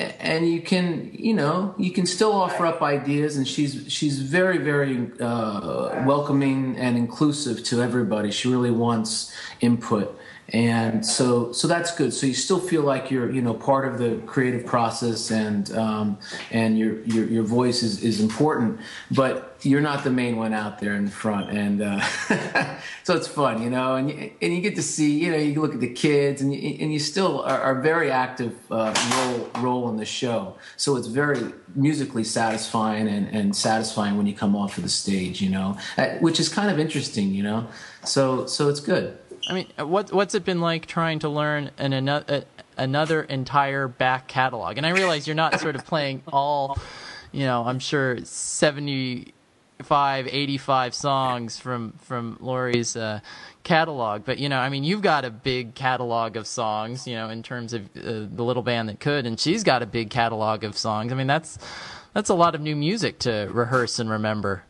and 0.00 0.48
you 0.48 0.62
can 0.62 1.10
you 1.12 1.34
know 1.34 1.74
you 1.78 1.90
can 1.90 2.06
still 2.06 2.32
offer 2.32 2.66
up 2.66 2.80
ideas 2.82 3.36
and 3.36 3.46
she's 3.46 3.84
she's 3.92 4.20
very 4.20 4.58
very 4.58 5.10
uh, 5.20 6.02
welcoming 6.06 6.76
and 6.76 6.96
inclusive 6.96 7.62
to 7.64 7.82
everybody. 7.82 8.30
She 8.30 8.48
really 8.48 8.70
wants 8.70 9.32
input 9.60 10.18
and 10.52 11.06
so 11.06 11.52
so 11.52 11.68
that's 11.68 11.94
good. 11.94 12.12
So 12.12 12.26
you 12.26 12.34
still 12.34 12.58
feel 12.58 12.82
like 12.82 13.10
you're 13.10 13.30
you 13.30 13.40
know 13.40 13.54
part 13.54 13.86
of 13.86 13.98
the 13.98 14.16
creative 14.26 14.66
process 14.66 15.30
and 15.30 15.70
um, 15.72 16.18
and 16.50 16.76
your, 16.76 17.02
your 17.04 17.26
your 17.26 17.42
voice 17.44 17.82
is, 17.82 18.02
is 18.02 18.20
important 18.20 18.80
but 19.10 19.58
you're 19.62 19.80
not 19.80 20.02
the 20.02 20.10
main 20.10 20.36
one 20.36 20.52
out 20.52 20.80
there 20.80 20.94
in 20.94 21.04
the 21.04 21.10
front. 21.10 21.50
And 21.50 21.82
uh, 21.82 22.00
so 23.04 23.14
it's 23.14 23.28
fun 23.28 23.62
you 23.62 23.70
know 23.70 23.94
and 23.94 24.10
you, 24.10 24.32
and 24.42 24.54
you 24.54 24.60
get 24.60 24.74
to 24.74 24.82
see 24.82 25.20
you 25.24 25.30
know 25.30 25.36
you 25.36 25.60
look 25.60 25.74
at 25.74 25.80
the 25.80 25.92
kids 25.92 26.42
and 26.42 26.52
you, 26.52 26.76
and 26.80 26.92
you 26.92 26.98
still 26.98 27.42
are, 27.42 27.60
are 27.60 27.80
very 27.80 28.10
active 28.10 28.56
uh, 28.72 28.92
role 29.14 29.62
role 29.62 29.90
in 29.90 29.96
the 29.98 30.04
show. 30.04 30.56
So 30.76 30.96
it's 30.96 31.06
very 31.06 31.52
musically 31.76 32.24
satisfying 32.24 33.06
and, 33.06 33.28
and 33.28 33.54
satisfying 33.54 34.16
when 34.16 34.26
you 34.26 34.34
come 34.34 34.56
off 34.56 34.76
of 34.76 34.82
the 34.82 34.90
stage 34.90 35.40
you 35.40 35.50
know 35.50 35.78
uh, 35.96 36.08
which 36.18 36.40
is 36.40 36.48
kind 36.48 36.70
of 36.70 36.80
interesting 36.80 37.32
you 37.32 37.44
know. 37.44 37.68
So 38.02 38.46
so 38.46 38.68
it's 38.68 38.80
good 38.80 39.19
I 39.48 39.54
mean, 39.54 39.66
what 39.78 40.12
what's 40.12 40.34
it 40.34 40.44
been 40.44 40.60
like 40.60 40.86
trying 40.86 41.20
to 41.20 41.28
learn 41.28 41.70
an 41.78 41.92
another 41.92 42.44
another 42.76 43.22
entire 43.22 43.88
back 43.88 44.28
catalog? 44.28 44.76
And 44.76 44.86
I 44.86 44.90
realize 44.90 45.26
you're 45.26 45.36
not 45.36 45.60
sort 45.60 45.76
of 45.76 45.86
playing 45.86 46.22
all, 46.32 46.78
you 47.32 47.44
know, 47.44 47.64
I'm 47.64 47.78
sure 47.78 48.18
75, 48.24 50.28
85 50.28 50.94
songs 50.94 51.58
from 51.58 51.92
from 51.98 52.36
Laurie's 52.40 52.96
uh, 52.96 53.20
catalog, 53.62 54.24
but 54.24 54.38
you 54.38 54.48
know, 54.48 54.58
I 54.58 54.68
mean, 54.68 54.84
you've 54.84 55.02
got 55.02 55.24
a 55.24 55.30
big 55.30 55.74
catalog 55.74 56.36
of 56.36 56.46
songs, 56.46 57.06
you 57.06 57.14
know, 57.14 57.30
in 57.30 57.42
terms 57.42 57.72
of 57.72 57.84
uh, 57.96 58.26
the 58.30 58.44
little 58.44 58.62
band 58.62 58.88
that 58.88 59.00
could, 59.00 59.26
and 59.26 59.40
she's 59.40 59.64
got 59.64 59.82
a 59.82 59.86
big 59.86 60.10
catalog 60.10 60.64
of 60.64 60.76
songs. 60.76 61.12
I 61.12 61.14
mean, 61.14 61.26
that's 61.26 61.58
that's 62.14 62.28
a 62.28 62.34
lot 62.34 62.54
of 62.54 62.60
new 62.60 62.76
music 62.76 63.18
to 63.20 63.48
rehearse 63.50 63.98
and 63.98 64.10
remember. 64.10 64.64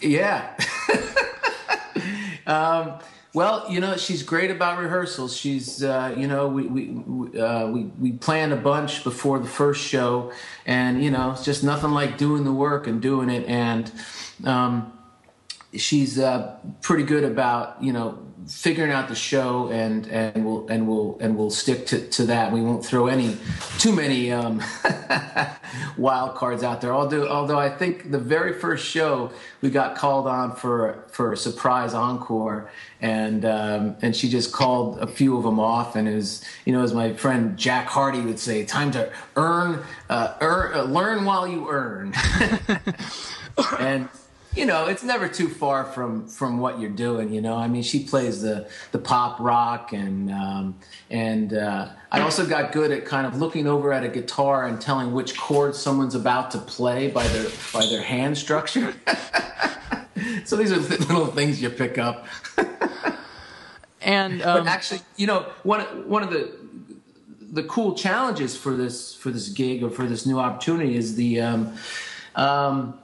Yeah 0.00 0.56
um, 2.46 2.98
well, 3.34 3.66
you 3.68 3.80
know, 3.80 3.96
she's 3.96 4.22
great 4.22 4.50
about 4.50 4.78
rehearsals. 4.78 5.36
She's, 5.36 5.84
uh, 5.84 6.14
you 6.16 6.26
know, 6.26 6.48
we 6.48 6.66
we 6.66 7.40
uh, 7.40 7.68
we 7.68 7.84
we 8.00 8.12
planned 8.12 8.52
a 8.52 8.56
bunch 8.56 9.04
before 9.04 9.38
the 9.38 9.48
first 9.48 9.84
show, 9.84 10.32
and 10.64 11.02
you 11.02 11.10
know, 11.10 11.32
it's 11.32 11.44
just 11.44 11.62
nothing 11.62 11.90
like 11.90 12.16
doing 12.16 12.44
the 12.44 12.52
work 12.52 12.86
and 12.86 13.02
doing 13.02 13.28
it. 13.28 13.46
And 13.46 13.92
um, 14.44 14.92
she's 15.74 16.18
uh, 16.18 16.56
pretty 16.80 17.04
good 17.04 17.24
about, 17.24 17.82
you 17.82 17.92
know, 17.92 18.18
figuring 18.46 18.92
out 18.92 19.08
the 19.08 19.14
show 19.14 19.68
and 19.68 20.06
and 20.06 20.44
we'll 20.44 20.66
and 20.68 20.88
we'll 20.88 21.18
and 21.20 21.36
we'll 21.36 21.50
stick 21.50 21.86
to, 21.86 22.08
to 22.08 22.24
that. 22.26 22.52
We 22.52 22.62
won't 22.62 22.84
throw 22.84 23.08
any 23.08 23.36
too 23.78 23.92
many 23.92 24.32
um, 24.32 24.62
wild 25.98 26.34
cards 26.36 26.62
out 26.62 26.80
there. 26.80 26.94
Although 26.94 27.28
although 27.28 27.58
I 27.58 27.68
think 27.68 28.10
the 28.10 28.18
very 28.18 28.52
first 28.52 28.86
show 28.86 29.30
we 29.60 29.70
got 29.70 29.96
called 29.96 30.26
on 30.26 30.54
for 30.54 31.04
for 31.08 31.32
a 31.32 31.36
surprise 31.36 31.92
encore 31.92 32.70
and 33.00 33.44
um, 33.44 33.96
and 34.00 34.14
she 34.14 34.28
just 34.28 34.52
called 34.52 34.98
a 35.00 35.06
few 35.06 35.36
of 35.36 35.42
them 35.42 35.58
off 35.58 35.96
and 35.96 36.08
is 36.08 36.44
you 36.64 36.72
know 36.72 36.82
as 36.82 36.94
my 36.94 37.12
friend 37.12 37.56
Jack 37.56 37.86
Hardy 37.86 38.20
would 38.20 38.38
say 38.38 38.64
time 38.64 38.90
to 38.92 39.12
earn 39.36 39.82
uh, 40.08 40.34
earn 40.40 40.74
uh, 40.74 40.82
learn 40.84 41.24
while 41.24 41.46
you 41.46 41.68
earn 41.68 42.14
and 43.78 44.08
you 44.58 44.66
know, 44.66 44.86
it's 44.86 45.04
never 45.04 45.28
too 45.28 45.48
far 45.48 45.84
from 45.84 46.26
from 46.26 46.58
what 46.58 46.80
you're 46.80 46.90
doing. 46.90 47.32
You 47.32 47.40
know, 47.40 47.56
I 47.56 47.68
mean, 47.68 47.84
she 47.84 48.02
plays 48.02 48.42
the 48.42 48.68
the 48.90 48.98
pop 48.98 49.38
rock, 49.38 49.92
and 49.92 50.32
um, 50.32 50.74
and 51.10 51.54
uh, 51.54 51.90
I 52.10 52.20
also 52.22 52.44
got 52.44 52.72
good 52.72 52.90
at 52.90 53.06
kind 53.06 53.24
of 53.24 53.38
looking 53.38 53.68
over 53.68 53.92
at 53.92 54.02
a 54.02 54.08
guitar 54.08 54.66
and 54.66 54.80
telling 54.80 55.12
which 55.12 55.38
chords 55.38 55.78
someone's 55.78 56.16
about 56.16 56.50
to 56.50 56.58
play 56.58 57.08
by 57.08 57.26
their 57.28 57.48
by 57.72 57.86
their 57.86 58.02
hand 58.02 58.36
structure. 58.36 58.92
so 60.44 60.56
these 60.56 60.72
are 60.72 60.78
little 60.78 61.28
things 61.28 61.62
you 61.62 61.70
pick 61.70 61.96
up. 61.96 62.26
and 64.02 64.42
um, 64.42 64.64
but 64.64 64.66
actually, 64.66 65.02
you 65.16 65.28
know, 65.28 65.42
one 65.62 65.82
one 66.08 66.24
of 66.24 66.30
the 66.30 66.52
the 67.52 67.62
cool 67.62 67.94
challenges 67.94 68.56
for 68.56 68.74
this 68.74 69.14
for 69.14 69.30
this 69.30 69.50
gig 69.50 69.84
or 69.84 69.90
for 69.90 70.06
this 70.06 70.26
new 70.26 70.40
opportunity 70.40 70.96
is 70.96 71.14
the 71.14 71.40
um, 71.40 71.74
um, 72.34 72.98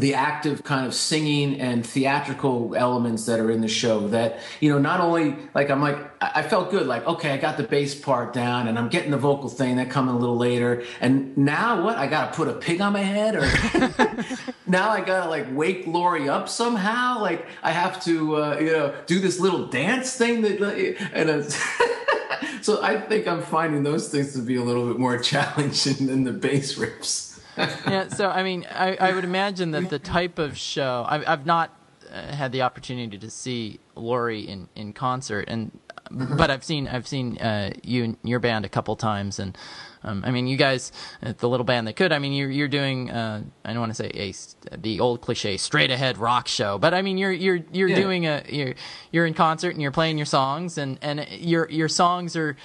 the 0.00 0.14
active 0.14 0.64
kind 0.64 0.86
of 0.86 0.94
singing 0.94 1.60
and 1.60 1.86
theatrical 1.86 2.74
elements 2.74 3.26
that 3.26 3.38
are 3.38 3.50
in 3.50 3.60
the 3.60 3.68
show 3.68 4.08
that 4.08 4.40
you 4.60 4.70
know 4.70 4.78
not 4.78 5.00
only 5.00 5.36
like 5.54 5.70
i'm 5.70 5.80
like 5.80 5.98
i 6.20 6.42
felt 6.42 6.70
good 6.70 6.86
like 6.86 7.06
okay 7.06 7.32
i 7.32 7.36
got 7.36 7.56
the 7.56 7.62
bass 7.62 7.94
part 7.94 8.32
down 8.32 8.68
and 8.68 8.78
i'm 8.78 8.88
getting 8.88 9.10
the 9.10 9.18
vocal 9.18 9.48
thing 9.48 9.76
that 9.76 9.90
coming 9.90 10.14
a 10.14 10.18
little 10.18 10.36
later. 10.36 10.82
And 11.00 11.36
now 11.36 11.84
what? 11.84 11.96
I 11.96 12.06
gotta 12.06 12.34
put 12.34 12.48
a 12.48 12.54
pig 12.54 12.80
on 12.80 12.92
my 12.92 13.02
head 13.02 13.36
or 13.36 13.42
now 14.66 14.90
i 14.90 15.00
gotta 15.00 15.28
like 15.28 15.46
wake 15.50 15.86
Laurie 15.86 16.28
up 16.28 16.48
somehow? 16.48 17.20
Like 17.20 17.46
i 17.62 17.70
have 17.70 18.02
to 18.04 18.36
uh, 18.36 18.58
you 18.58 18.72
know 18.72 18.94
do 19.06 19.20
this 19.20 19.38
little 19.38 19.66
dance 19.66 20.16
thing 20.16 20.42
that 20.42 20.60
and 21.12 22.62
so 22.64 22.82
i 22.82 22.98
think 22.98 23.26
i'm 23.26 23.42
finding 23.42 23.82
those 23.82 24.08
things 24.08 24.32
to 24.32 24.40
be 24.40 24.56
a 24.56 24.62
little 24.62 24.86
bit 24.86 24.98
more 24.98 25.18
challenging 25.32 26.06
than 26.06 26.24
the 26.24 26.32
bass 26.32 26.76
riffs 26.76 27.29
yeah, 27.88 28.08
so 28.08 28.28
I 28.28 28.42
mean, 28.42 28.66
I, 28.70 28.96
I 28.96 29.12
would 29.12 29.24
imagine 29.24 29.70
that 29.72 29.90
the 29.90 29.98
type 29.98 30.38
of 30.38 30.56
show 30.56 31.04
I've, 31.08 31.26
I've 31.26 31.46
not 31.46 31.76
uh, 32.10 32.34
had 32.34 32.52
the 32.52 32.62
opportunity 32.62 33.18
to 33.18 33.30
see 33.30 33.80
Laurie 33.94 34.40
in, 34.40 34.68
in 34.74 34.92
concert, 34.92 35.44
and 35.48 35.70
mm-hmm. 36.10 36.36
but 36.36 36.50
I've 36.50 36.64
seen 36.64 36.88
I've 36.88 37.06
seen 37.06 37.38
uh, 37.38 37.70
you 37.82 38.04
and 38.04 38.16
your 38.24 38.40
band 38.40 38.64
a 38.64 38.68
couple 38.68 38.96
times, 38.96 39.38
and 39.38 39.56
um, 40.02 40.24
I 40.24 40.30
mean, 40.30 40.46
you 40.46 40.56
guys, 40.56 40.92
uh, 41.22 41.34
the 41.36 41.48
little 41.48 41.64
band 41.64 41.86
that 41.86 41.96
could. 41.96 42.12
I 42.12 42.18
mean, 42.18 42.32
you're 42.32 42.50
you're 42.50 42.68
doing. 42.68 43.10
Uh, 43.10 43.44
I 43.64 43.72
don't 43.72 43.80
want 43.80 43.94
to 43.94 44.02
say 44.02 44.10
a 44.14 44.76
the 44.76 45.00
old 45.00 45.20
cliche 45.20 45.56
straight 45.56 45.90
ahead 45.90 46.18
rock 46.18 46.48
show, 46.48 46.78
but 46.78 46.94
I 46.94 47.02
mean, 47.02 47.18
you're 47.18 47.32
you're 47.32 47.60
you're 47.72 47.88
yeah. 47.88 47.96
doing 47.96 48.26
a 48.26 48.42
you're 48.48 48.74
you're 49.12 49.26
in 49.26 49.34
concert 49.34 49.70
and 49.70 49.82
you're 49.82 49.92
playing 49.92 50.16
your 50.16 50.26
songs, 50.26 50.78
and 50.78 50.98
and 51.02 51.26
your 51.30 51.68
your 51.70 51.88
songs 51.88 52.34
are 52.34 52.56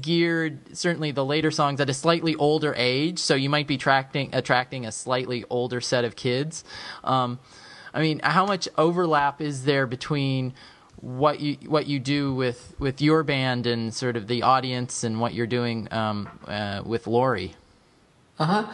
geared 0.00 0.76
certainly 0.76 1.10
the 1.10 1.24
later 1.24 1.50
songs 1.50 1.80
at 1.80 1.88
a 1.88 1.94
slightly 1.94 2.34
older 2.36 2.74
age, 2.76 3.18
so 3.18 3.34
you 3.34 3.48
might 3.48 3.66
be 3.66 3.74
attracting 3.74 4.30
attracting 4.32 4.86
a 4.86 4.92
slightly 4.92 5.44
older 5.50 5.80
set 5.80 6.04
of 6.04 6.16
kids. 6.16 6.64
Um, 7.04 7.38
I 7.94 8.00
mean, 8.00 8.20
how 8.22 8.46
much 8.46 8.68
overlap 8.76 9.40
is 9.40 9.64
there 9.64 9.86
between 9.86 10.54
what 11.00 11.40
you 11.40 11.54
what 11.66 11.86
you 11.86 11.98
do 11.98 12.34
with 12.34 12.74
with 12.78 13.00
your 13.00 13.22
band 13.22 13.66
and 13.66 13.94
sort 13.94 14.16
of 14.16 14.26
the 14.26 14.42
audience 14.42 15.04
and 15.04 15.20
what 15.20 15.34
you're 15.34 15.46
doing 15.46 15.88
um, 15.92 16.28
uh, 16.46 16.82
with 16.84 17.06
Laurie? 17.06 17.54
Uh 18.38 18.44
huh. 18.44 18.72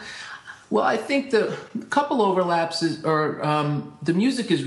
Well, 0.69 0.83
I 0.83 0.97
think 0.97 1.29
the 1.29 1.55
couple 1.89 2.21
overlaps 2.21 2.81
is, 2.81 3.03
or 3.05 3.43
um, 3.45 3.97
the 4.01 4.13
music 4.13 4.49
is 4.51 4.63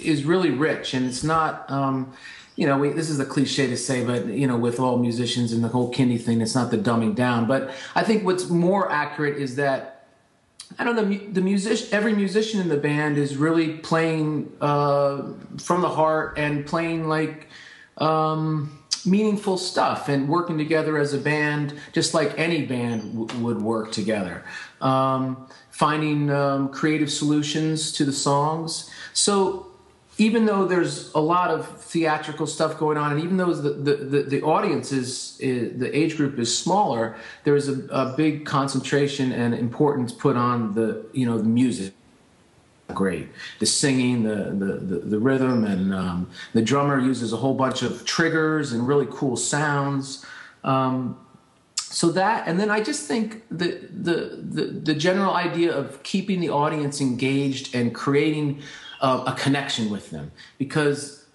is 0.00 0.24
really 0.24 0.50
rich, 0.50 0.94
and 0.94 1.06
it's 1.06 1.24
not. 1.24 1.70
Um, 1.70 2.12
you 2.56 2.66
know, 2.66 2.78
we, 2.78 2.88
this 2.88 3.10
is 3.10 3.20
a 3.20 3.24
cliche 3.26 3.66
to 3.66 3.76
say, 3.76 4.04
but 4.04 4.26
you 4.26 4.46
know, 4.46 4.56
with 4.56 4.80
all 4.80 4.98
musicians 4.98 5.52
and 5.52 5.62
the 5.62 5.68
whole 5.68 5.92
Kindie 5.92 6.20
thing, 6.20 6.40
it's 6.40 6.54
not 6.54 6.70
the 6.70 6.78
dumbing 6.78 7.14
down. 7.14 7.46
But 7.46 7.70
I 7.94 8.02
think 8.02 8.24
what's 8.24 8.48
more 8.48 8.90
accurate 8.90 9.36
is 9.36 9.56
that 9.56 10.06
I 10.78 10.84
don't 10.84 10.96
know 10.96 11.04
the 11.32 11.40
musician. 11.40 11.88
Every 11.92 12.14
musician 12.14 12.60
in 12.60 12.68
the 12.68 12.76
band 12.76 13.18
is 13.18 13.36
really 13.36 13.74
playing 13.74 14.52
uh, 14.60 15.22
from 15.58 15.82
the 15.82 15.88
heart 15.88 16.38
and 16.38 16.66
playing 16.66 17.08
like 17.08 17.48
um, 17.98 18.78
meaningful 19.04 19.58
stuff 19.58 20.08
and 20.08 20.28
working 20.28 20.58
together 20.58 20.98
as 20.98 21.14
a 21.14 21.18
band, 21.18 21.78
just 21.92 22.14
like 22.14 22.36
any 22.38 22.66
band 22.66 23.16
w- 23.16 23.44
would 23.44 23.62
work 23.62 23.92
together. 23.92 24.44
Um, 24.80 25.46
finding 25.70 26.30
um, 26.30 26.70
creative 26.70 27.12
solutions 27.12 27.92
to 27.92 28.04
the 28.04 28.12
songs. 28.12 28.90
So 29.12 29.66
even 30.18 30.46
though 30.46 30.64
there's 30.64 31.12
a 31.14 31.20
lot 31.20 31.50
of 31.50 31.68
theatrical 31.80 32.46
stuff 32.46 32.78
going 32.78 32.96
on, 32.96 33.12
and 33.12 33.22
even 33.22 33.36
though 33.36 33.52
the 33.52 33.70
the, 33.70 33.96
the, 33.96 34.22
the 34.22 34.42
audience 34.42 34.90
is, 34.92 35.36
is, 35.40 35.78
the 35.78 35.94
age 35.96 36.16
group 36.16 36.38
is 36.38 36.56
smaller, 36.56 37.16
there 37.44 37.54
is 37.54 37.68
a, 37.68 37.86
a, 37.90 38.16
big 38.16 38.46
concentration 38.46 39.30
and 39.32 39.54
importance 39.54 40.12
put 40.12 40.36
on 40.36 40.74
the 40.74 41.04
you 41.12 41.26
know 41.26 41.38
the 41.38 41.44
music. 41.44 41.92
Great, 42.94 43.28
the 43.58 43.66
singing, 43.66 44.22
the 44.22 44.54
the 44.56 44.74
the, 44.76 44.98
the 45.00 45.18
rhythm, 45.18 45.64
and 45.64 45.92
um, 45.92 46.30
the 46.54 46.62
drummer 46.62 46.98
uses 46.98 47.32
a 47.32 47.36
whole 47.36 47.54
bunch 47.54 47.82
of 47.82 48.04
triggers 48.06 48.72
and 48.72 48.86
really 48.86 49.08
cool 49.10 49.36
sounds. 49.36 50.24
Um, 50.64 51.18
so 51.74 52.10
that, 52.10 52.46
and 52.48 52.58
then 52.58 52.70
I 52.70 52.80
just 52.80 53.06
think 53.06 53.42
the, 53.50 53.88
the 53.90 54.38
the 54.42 54.64
the 54.66 54.94
general 54.94 55.34
idea 55.34 55.74
of 55.74 56.02
keeping 56.04 56.40
the 56.40 56.48
audience 56.48 57.00
engaged 57.00 57.74
and 57.74 57.94
creating 57.94 58.62
uh, 59.00 59.24
a 59.26 59.32
connection 59.32 59.90
with 59.90 60.10
them 60.10 60.32
because 60.58 61.26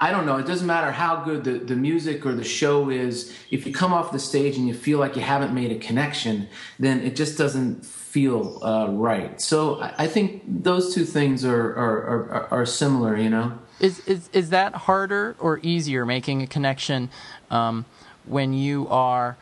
I 0.00 0.12
don't 0.12 0.26
know. 0.26 0.36
It 0.36 0.46
doesn't 0.46 0.66
matter 0.66 0.92
how 0.92 1.24
good 1.24 1.42
the, 1.42 1.58
the 1.58 1.74
music 1.74 2.24
or 2.24 2.32
the 2.32 2.44
show 2.44 2.88
is. 2.88 3.34
If 3.50 3.66
you 3.66 3.72
come 3.72 3.92
off 3.92 4.12
the 4.12 4.18
stage 4.20 4.56
and 4.56 4.68
you 4.68 4.74
feel 4.74 4.98
like 4.98 5.16
you 5.16 5.22
haven't 5.22 5.52
made 5.52 5.72
a 5.72 5.78
connection, 5.78 6.48
then 6.78 7.00
it 7.00 7.16
just 7.16 7.36
doesn't 7.36 7.84
feel 7.84 8.62
uh, 8.64 8.88
right. 8.90 9.40
So 9.40 9.80
I, 9.80 9.94
I, 9.98 10.06
think 10.06 10.42
those 10.46 10.94
two 10.94 11.04
things 11.04 11.44
are, 11.44 11.70
are, 11.70 12.30
are, 12.30 12.48
are, 12.50 12.66
similar, 12.66 13.16
you 13.16 13.28
know? 13.28 13.58
Is, 13.80 14.00
is, 14.06 14.30
is 14.32 14.50
that 14.50 14.74
harder 14.74 15.36
or 15.38 15.58
easier 15.62 16.06
making 16.06 16.42
a 16.42 16.46
connection 16.46 17.10
um, 17.50 17.84
when 18.24 18.54
you 18.54 18.88
are 18.88 19.36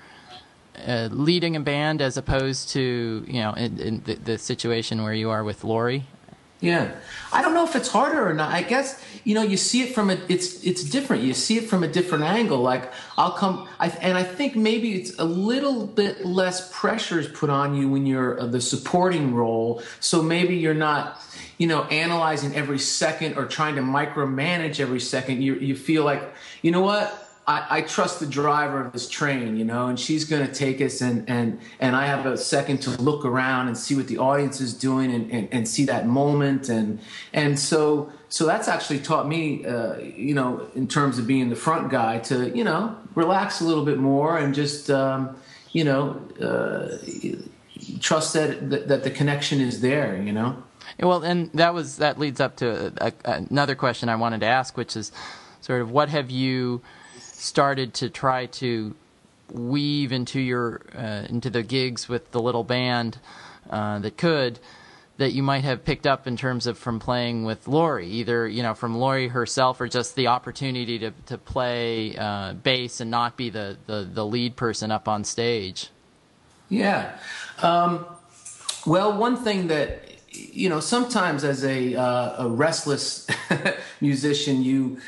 uh, 0.86 1.08
leading 1.12 1.54
a 1.54 1.60
band 1.60 2.00
as 2.00 2.16
opposed 2.16 2.70
to, 2.70 3.24
you 3.28 3.40
know, 3.40 3.52
in, 3.52 3.78
in 3.78 4.02
the, 4.04 4.14
the 4.14 4.38
situation 4.38 5.02
where 5.02 5.14
you 5.14 5.30
are 5.30 5.44
with 5.44 5.64
Laurie? 5.64 6.06
Yeah, 6.60 6.90
I 7.34 7.42
don't 7.42 7.52
know 7.52 7.64
if 7.64 7.76
it's 7.76 7.88
harder 7.88 8.26
or 8.26 8.32
not. 8.32 8.50
I 8.50 8.62
guess 8.62 9.04
you 9.24 9.34
know 9.34 9.42
you 9.42 9.58
see 9.58 9.82
it 9.82 9.94
from 9.94 10.08
a 10.08 10.18
it's 10.28 10.64
it's 10.64 10.82
different. 10.84 11.22
You 11.22 11.34
see 11.34 11.58
it 11.58 11.64
from 11.68 11.84
a 11.84 11.88
different 11.88 12.24
angle. 12.24 12.60
Like 12.60 12.90
I'll 13.18 13.32
come, 13.32 13.68
I, 13.78 13.88
and 13.88 14.16
I 14.16 14.22
think 14.22 14.56
maybe 14.56 14.94
it's 14.94 15.18
a 15.18 15.24
little 15.24 15.86
bit 15.86 16.24
less 16.24 16.72
pressure 16.72 17.20
is 17.20 17.28
put 17.28 17.50
on 17.50 17.76
you 17.76 17.90
when 17.90 18.06
you're 18.06 18.40
uh, 18.40 18.46
the 18.46 18.62
supporting 18.62 19.34
role. 19.34 19.82
So 20.00 20.22
maybe 20.22 20.56
you're 20.56 20.72
not 20.72 21.20
you 21.58 21.66
know 21.66 21.82
analyzing 21.84 22.54
every 22.56 22.78
second 22.78 23.36
or 23.36 23.44
trying 23.44 23.74
to 23.74 23.82
micromanage 23.82 24.80
every 24.80 25.00
second. 25.00 25.42
You 25.42 25.56
you 25.56 25.76
feel 25.76 26.04
like 26.04 26.22
you 26.62 26.70
know 26.70 26.80
what 26.80 27.25
I, 27.48 27.66
I, 27.70 27.80
trust 27.82 28.18
the 28.18 28.26
driver 28.26 28.80
of 28.80 28.92
this 28.92 29.08
train, 29.08 29.56
you 29.56 29.64
know, 29.64 29.86
and 29.86 30.00
she's 30.00 30.24
going 30.24 30.44
to 30.44 30.52
take 30.52 30.80
us, 30.80 31.00
and 31.00 31.28
and 31.30 31.60
and 31.78 31.94
I 31.94 32.06
have 32.06 32.26
a 32.26 32.36
second 32.36 32.78
to 32.82 32.90
look 33.00 33.24
around 33.24 33.68
and 33.68 33.78
see 33.78 33.94
what 33.94 34.08
the 34.08 34.18
audience 34.18 34.60
is 34.60 34.74
doing, 34.74 35.12
and 35.12 35.30
and, 35.30 35.48
and 35.52 35.68
see 35.68 35.84
that 35.84 36.08
moment, 36.08 36.68
and 36.68 36.98
and 37.32 37.56
so 37.58 38.10
so 38.28 38.46
that's 38.46 38.66
actually 38.66 38.98
taught 38.98 39.28
me, 39.28 39.64
uh, 39.64 39.96
you 39.98 40.34
know, 40.34 40.68
in 40.74 40.88
terms 40.88 41.18
of 41.18 41.26
being 41.26 41.48
the 41.48 41.56
front 41.56 41.88
guy, 41.88 42.18
to 42.20 42.50
you 42.56 42.64
know 42.64 42.96
relax 43.14 43.60
a 43.60 43.64
little 43.64 43.84
bit 43.84 43.98
more 43.98 44.36
and 44.36 44.54
just 44.54 44.90
um, 44.90 45.36
you 45.72 45.84
know 45.84 46.20
uh, 46.40 46.98
trust 48.00 48.34
that, 48.34 48.70
that 48.70 48.88
that 48.88 49.04
the 49.04 49.10
connection 49.10 49.60
is 49.60 49.80
there, 49.80 50.20
you 50.20 50.32
know. 50.32 50.62
Well, 50.98 51.22
and 51.22 51.52
that 51.52 51.74
was 51.74 51.98
that 51.98 52.18
leads 52.18 52.40
up 52.40 52.56
to 52.56 52.92
a, 53.00 53.12
a, 53.24 53.44
another 53.50 53.76
question 53.76 54.08
I 54.08 54.16
wanted 54.16 54.40
to 54.40 54.46
ask, 54.46 54.76
which 54.76 54.96
is 54.96 55.12
sort 55.60 55.80
of 55.80 55.92
what 55.92 56.08
have 56.08 56.30
you 56.30 56.82
started 57.46 57.94
to 57.94 58.10
try 58.10 58.46
to 58.46 58.94
weave 59.52 60.12
into 60.12 60.40
your 60.40 60.80
uh, 60.96 61.26
into 61.28 61.50
the 61.50 61.62
gigs 61.62 62.08
with 62.08 62.30
the 62.32 62.40
little 62.40 62.64
band 62.64 63.18
uh, 63.70 63.98
that 64.00 64.16
could 64.16 64.58
that 65.18 65.32
you 65.32 65.42
might 65.42 65.64
have 65.64 65.82
picked 65.84 66.06
up 66.06 66.26
in 66.26 66.36
terms 66.36 66.66
of 66.66 66.76
from 66.76 67.00
playing 67.00 67.44
with 67.44 67.66
Laurie, 67.66 68.08
either 68.08 68.46
you 68.46 68.62
know 68.62 68.74
from 68.74 68.98
Laurie 68.98 69.28
herself 69.28 69.80
or 69.80 69.88
just 69.88 70.14
the 70.14 70.26
opportunity 70.26 70.98
to 70.98 71.10
to 71.26 71.38
play 71.38 72.16
uh, 72.16 72.52
bass 72.54 73.00
and 73.00 73.10
not 73.10 73.36
be 73.36 73.50
the, 73.50 73.76
the 73.86 74.08
the 74.12 74.26
lead 74.26 74.56
person 74.56 74.90
up 74.90 75.08
on 75.08 75.24
stage. 75.24 75.88
Yeah, 76.68 77.16
um, 77.62 78.04
well, 78.84 79.16
one 79.16 79.36
thing 79.36 79.68
that 79.68 80.02
you 80.30 80.68
know 80.68 80.80
sometimes 80.80 81.44
as 81.44 81.64
a 81.64 81.94
uh, 81.94 82.44
a 82.44 82.48
restless 82.48 83.26
musician, 84.00 84.62
you 84.62 85.00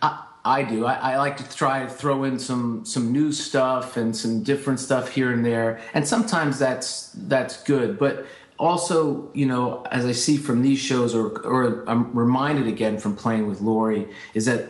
I, 0.00 0.24
I 0.44 0.62
do. 0.64 0.86
I, 0.86 0.94
I, 0.94 1.16
like 1.18 1.36
to 1.36 1.56
try 1.56 1.84
to 1.84 1.88
throw 1.88 2.24
in 2.24 2.38
some 2.38 2.84
some 2.84 3.12
new 3.12 3.30
stuff 3.30 3.96
and 3.96 4.16
some 4.16 4.42
different 4.42 4.80
stuff 4.80 5.08
here 5.10 5.32
and 5.32 5.44
there, 5.44 5.80
and 5.94 6.06
sometimes 6.06 6.58
that's 6.58 7.12
that's 7.12 7.62
good. 7.62 7.98
But 7.98 8.26
also, 8.58 9.30
you 9.34 9.46
know, 9.46 9.84
as 9.90 10.04
I 10.04 10.12
see 10.12 10.36
from 10.36 10.62
these 10.62 10.80
shows, 10.80 11.14
or 11.14 11.38
or 11.46 11.88
I'm 11.88 12.12
reminded 12.12 12.66
again 12.66 12.98
from 12.98 13.14
playing 13.14 13.48
with 13.48 13.60
Laurie, 13.60 14.08
is 14.34 14.46
that 14.46 14.68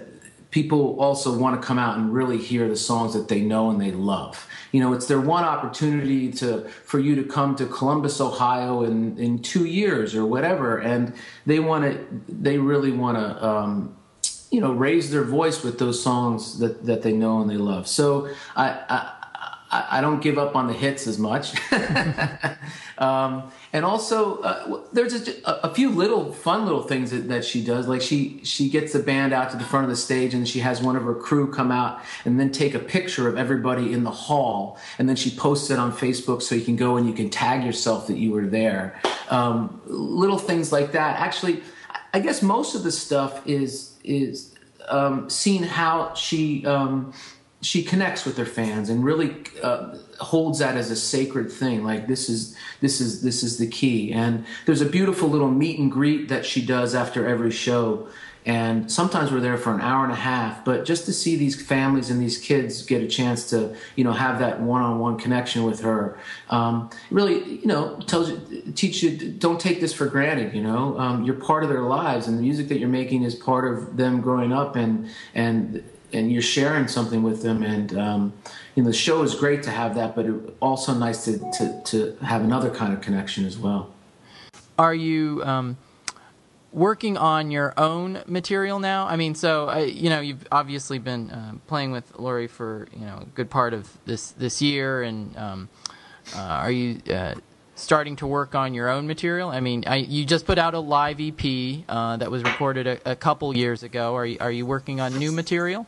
people 0.51 1.01
also 1.01 1.37
want 1.37 1.61
to 1.61 1.67
come 1.67 1.79
out 1.79 1.97
and 1.97 2.13
really 2.13 2.37
hear 2.37 2.69
the 2.69 2.77
songs 2.77 3.15
that 3.15 3.29
they 3.29 3.41
know 3.41 3.71
and 3.71 3.81
they 3.81 3.93
love. 3.93 4.47
You 4.73 4.81
know, 4.81 4.93
it's 4.93 5.07
their 5.07 5.21
one 5.21 5.45
opportunity 5.45 6.31
to 6.33 6.69
for 6.85 6.99
you 6.99 7.17
to 7.17 7.25
come 7.25 7.57
to 7.57 7.67
Columbus, 7.67 8.21
Ohio, 8.21 8.83
in 8.83 9.17
in 9.19 9.39
two 9.39 9.65
years 9.65 10.15
or 10.15 10.27
whatever, 10.27 10.79
and 10.79 11.15
they 11.47 11.61
want 11.61 11.85
to. 11.85 12.07
They 12.29 12.59
really 12.59 12.93
want 12.93 13.17
to. 13.17 13.47
Um, 13.47 13.97
you 14.53 14.61
know 14.61 14.73
raise 14.73 15.11
their 15.11 15.25
voice 15.25 15.65
with 15.65 15.79
those 15.79 16.01
songs 16.01 16.59
that, 16.59 16.85
that 16.87 17.03
they 17.03 17.13
know 17.13 17.41
and 17.41 17.51
they 17.51 17.57
love. 17.57 17.89
So 17.89 18.29
i 18.55 18.79
i, 18.89 19.13
I 19.73 20.01
don't 20.03 20.21
give 20.21 20.37
up 20.37 20.55
on 20.55 20.67
the 20.67 20.75
hits 20.75 21.07
as 21.07 21.19
much. 21.19 21.55
Um, 22.99 23.51
and 23.73 23.85
also 23.85 24.39
uh, 24.43 24.83
there's 24.93 25.29
a, 25.29 25.51
a, 25.65 25.75
few 25.75 25.91
little 25.91 26.33
fun 26.33 26.67
little 26.67 26.85
things 26.85 27.11
that, 27.11 27.29
that 27.31 27.45
she 27.45 27.65
does. 27.65 27.89
Like 27.89 28.01
she 28.01 28.41
she 28.45 28.69
gets 28.69 28.93
the 28.93 29.01
band 29.01 29.33
out 29.33 29.51
to 29.51 29.57
the 29.57 29.65
front 29.65 29.83
of 29.83 29.91
the 29.91 29.97
stage 29.97 30.35
and 30.35 30.47
she 30.47 30.61
has 30.61 30.81
one 30.81 30.95
of 30.95 31.03
her 31.03 31.15
crew 31.15 31.51
come 31.51 31.73
out 31.73 32.01
and 32.25 32.39
then 32.39 32.53
take 32.53 32.75
a 32.75 32.79
picture 32.79 33.27
of 33.27 33.37
everybody 33.37 33.93
in 33.93 34.05
the 34.05 34.11
hall. 34.13 34.79
And 34.99 35.09
then 35.09 35.17
she 35.17 35.31
posts 35.31 35.69
it 35.71 35.81
on 35.81 35.91
facebook 35.91 36.43
so 36.43 36.55
you 36.55 36.65
can 36.65 36.77
go 36.77 36.97
and 36.97 37.09
you 37.09 37.13
can 37.13 37.29
tag 37.29 37.65
yourself 37.65 38.07
that 38.07 38.19
you 38.19 38.31
were 38.31 38.47
there. 38.47 39.01
Um, 39.31 39.81
little 39.87 40.39
things 40.39 40.71
like 40.71 40.93
that. 40.93 41.19
Actually 41.19 41.63
i 42.15 42.21
guess 42.21 42.43
most 42.43 42.75
of 42.75 42.83
the 42.83 42.93
stuff 42.93 43.41
is 43.47 43.92
is 44.05 44.55
um, 44.89 45.31
seeing 45.31 45.63
how 45.63 46.15
she 46.15 46.67
um, 46.67 47.13
she 47.63 47.83
connects 47.85 48.25
with 48.25 48.37
her 48.37 48.45
fans 48.45 48.91
and 48.91 49.05
really 49.05 49.37
uh, 49.63 49.97
holds 50.19 50.59
that 50.59 50.77
as 50.77 50.91
a 50.91 50.97
sacred 50.97 51.51
thing. 51.51 51.85
Like 51.85 52.09
this 52.09 52.29
is 52.29 52.57
this 52.81 53.01
is 53.01 53.23
this 53.23 53.43
is 53.43 53.59
the 53.59 53.69
key. 53.69 54.13
And 54.13 54.45
there's 54.67 54.81
a 54.81 54.87
beautiful 54.87 55.29
little 55.29 55.51
meet 55.51 55.79
and 55.79 55.91
greet 55.91 56.29
that 56.29 56.45
she 56.45 56.65
does 56.65 56.95
after 56.95 57.27
every 57.27 57.53
show 57.53 58.09
and 58.45 58.91
sometimes 58.91 59.31
we're 59.31 59.41
there 59.41 59.57
for 59.57 59.73
an 59.73 59.81
hour 59.81 60.05
and 60.05 60.13
a 60.13 60.17
half 60.17 60.65
but 60.65 60.85
just 60.85 61.05
to 61.05 61.13
see 61.13 61.37
these 61.37 61.61
families 61.61 62.11
and 62.11 62.21
these 62.21 62.39
kids 62.39 62.83
get 62.83 63.03
a 63.03 63.07
chance 63.07 63.49
to 63.51 63.75
you 63.97 64.03
know 64.05 64.13
have 64.13 64.39
that 64.39 64.61
one-on-one 64.61 65.17
connection 65.17 65.63
with 65.63 65.81
her 65.81 66.19
um, 66.51 66.91
really 67.11 67.61
you 67.61 67.67
know 67.67 67.99
tells 68.07 68.31
you 68.31 68.73
teach 68.75 69.03
you 69.03 69.17
don't 69.33 69.61
take 69.61 69.81
this 69.81 69.93
for 69.93 70.07
granted 70.07 70.55
you 70.55 70.63
know? 70.63 70.99
Um, 70.99 71.25
you're 71.25 71.37
part 71.37 71.63
of 71.63 71.69
their 71.69 71.83
lives 71.83 72.27
and 72.27 72.37
the 72.37 72.43
music 72.43 72.69
that 72.69 72.79
you're 72.79 72.89
making 72.89 73.23
is 73.23 73.35
part 73.35 73.71
of 73.71 73.97
them 73.97 74.21
growing 74.21 74.53
up 74.53 74.77
and 74.77 75.09
and 75.35 75.83
and 76.13 76.31
you're 76.31 76.43
sharing 76.43 76.89
something 76.89 77.23
with 77.23 77.43
them 77.43 77.63
and 77.63 77.97
um, 77.99 78.33
you 78.75 78.83
know 78.83 78.89
the 78.89 78.97
show 78.97 79.23
is 79.23 79.35
great 79.35 79.63
to 79.63 79.71
have 79.71 79.95
that 79.95 80.15
but 80.15 80.27
also 80.61 80.95
nice 80.95 81.25
to, 81.25 81.39
to 81.53 81.83
to 81.85 82.17
have 82.25 82.43
another 82.43 82.71
kind 82.71 82.93
of 82.93 83.01
connection 83.01 83.45
as 83.45 83.59
well. 83.59 83.93
Are 84.79 84.95
you 84.95 85.43
um, 85.45 85.77
working 86.73 87.17
on 87.17 87.51
your 87.51 87.75
own 87.77 88.23
material 88.27 88.79
now? 88.79 89.07
I 89.07 89.17
mean, 89.17 89.35
so 89.35 89.69
uh, 89.69 89.79
you 89.79 90.11
know, 90.11 90.21
you've 90.21 90.47
obviously 90.51 90.99
been 90.99 91.31
uh, 91.31 91.55
playing 91.67 91.93
with 91.93 92.19
Laurie 92.19 92.49
for 92.49 92.89
you 92.93 93.05
know 93.05 93.19
a 93.23 93.27
good 93.35 93.51
part 93.51 93.75
of 93.75 93.89
this 94.05 94.31
this 94.33 94.63
year, 94.63 95.03
and 95.03 95.37
um, 95.37 95.69
uh, 96.35 96.41
are 96.41 96.71
you 96.71 97.01
uh, 97.13 97.35
starting 97.75 98.17
to 98.17 98.27
work 98.27 98.55
on 98.55 98.75
your 98.75 98.89
own 98.89 99.07
material? 99.07 99.51
I 99.51 99.61
mean, 99.61 99.85
I, 99.87 99.97
you 99.97 100.25
just 100.25 100.47
put 100.47 100.59
out 100.59 100.75
a 100.75 100.81
live 100.81 101.21
EP 101.21 101.85
uh, 101.89 102.17
that 102.17 102.31
was 102.31 102.43
recorded 102.43 102.87
a, 102.87 103.13
a, 103.13 103.17
couple 103.17 103.57
years 103.57 103.83
ago. 103.83 104.15
Are 104.15 104.27
you 104.27 104.39
are 104.41 104.53
you 104.53 104.67
working 104.67 105.01
on 105.01 105.19
new 105.19 105.33
material? 105.33 105.87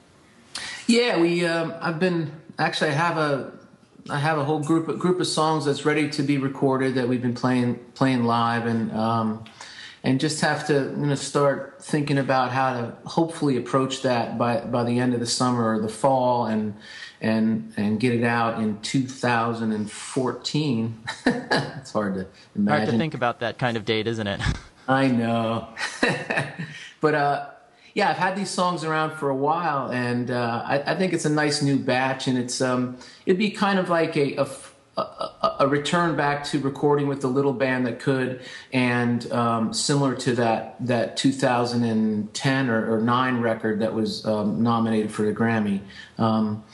Yeah, 0.87 1.21
we. 1.21 1.47
Um, 1.47 1.75
I've 1.81 1.99
been 1.99 2.33
actually. 2.59 2.91
I 2.91 2.95
have 2.95 3.17
a. 3.17 3.53
I 4.11 4.19
have 4.19 4.37
a 4.37 4.45
whole 4.45 4.61
group 4.61 4.99
group 4.99 5.19
of 5.19 5.27
songs 5.27 5.65
that's 5.65 5.87
ready 5.87 6.11
to 6.11 6.23
be 6.23 6.37
recorded 6.37 6.97
that 6.97 7.09
we've 7.09 7.23
been 7.23 7.35
playing 7.35 7.77
playing 7.95 8.25
live, 8.25 8.67
and 8.67 8.93
um, 8.93 9.45
and 10.05 10.21
just 10.21 10.41
have 10.43 10.67
to 10.67 10.95
you 10.97 11.07
know, 11.07 11.17
start 11.17 11.83
thinking 11.83 12.19
about 12.19 12.53
how 12.53 12.75
to 12.75 12.93
hopefully 13.09 13.57
approach 13.57 14.03
that 14.03 14.39
by 14.39 14.61
by 14.61 14.85
the 14.85 15.01
end 15.01 15.15
of 15.15 15.21
the 15.21 15.27
summer 15.27 15.75
or 15.75 15.81
the 15.81 15.89
fall 15.89 16.47
and 16.47 16.77
and 17.21 17.73
and 17.77 17.99
get 17.99 18.15
it 18.15 18.23
out 18.23 18.63
in 18.63 18.81
2014 18.83 21.01
it's 21.27 21.93
hard 21.93 22.15
to 22.15 22.25
imagine 22.55 22.79
hard 22.79 22.89
to 22.91 22.99
think 22.99 23.15
about 23.15 23.41
that 23.41 23.59
kind 23.59 23.77
of 23.77 23.85
date 23.85 24.07
isn't 24.07 24.29
it? 24.29 24.41
I 24.87 25.09
know. 25.09 25.67
But 27.01 27.15
uh 27.15 27.47
yeah 27.93 28.09
i've 28.09 28.17
had 28.17 28.35
these 28.35 28.49
songs 28.49 28.83
around 28.83 29.13
for 29.13 29.29
a 29.29 29.37
while 29.37 29.93
and 29.93 30.31
uh, 30.31 30.63
I, 30.65 30.93
I, 30.93 30.95
think 30.97 31.13
it's 31.13 31.27
a 31.27 31.31
nice 31.31 31.61
new 31.61 31.79
batch 31.79 32.27
and 32.27 32.39
it's 32.39 32.63
um 32.63 32.97
it'd 33.27 33.39
be 33.39 33.51
kind 33.51 33.79
of 33.79 33.91
like 33.91 34.17
a, 34.17 34.37
a 34.37 34.47
a, 34.97 35.57
a, 35.61 35.69
return 35.69 36.17
back 36.17 36.45
to 36.45 36.61
recording 36.61 37.09
with 37.09 37.21
the 37.21 37.27
little 37.27 37.53
band 37.53 37.87
that 37.87 37.99
could, 37.99 38.43
and 38.73 39.31
um, 39.33 39.73
similar 39.73 40.15
to 40.15 40.35
that 40.35 40.77
that 40.87 41.17
2010 41.17 42.71
or, 42.71 42.95
or 42.95 43.01
9 43.01 43.41
record 43.41 43.81
that 43.81 43.93
was 43.93 44.25
um, 44.27 44.63
nominated 44.63 45.11
for 45.11 45.25
the 45.25 45.33
Grammy. 45.33 45.81
Um, 46.19 46.65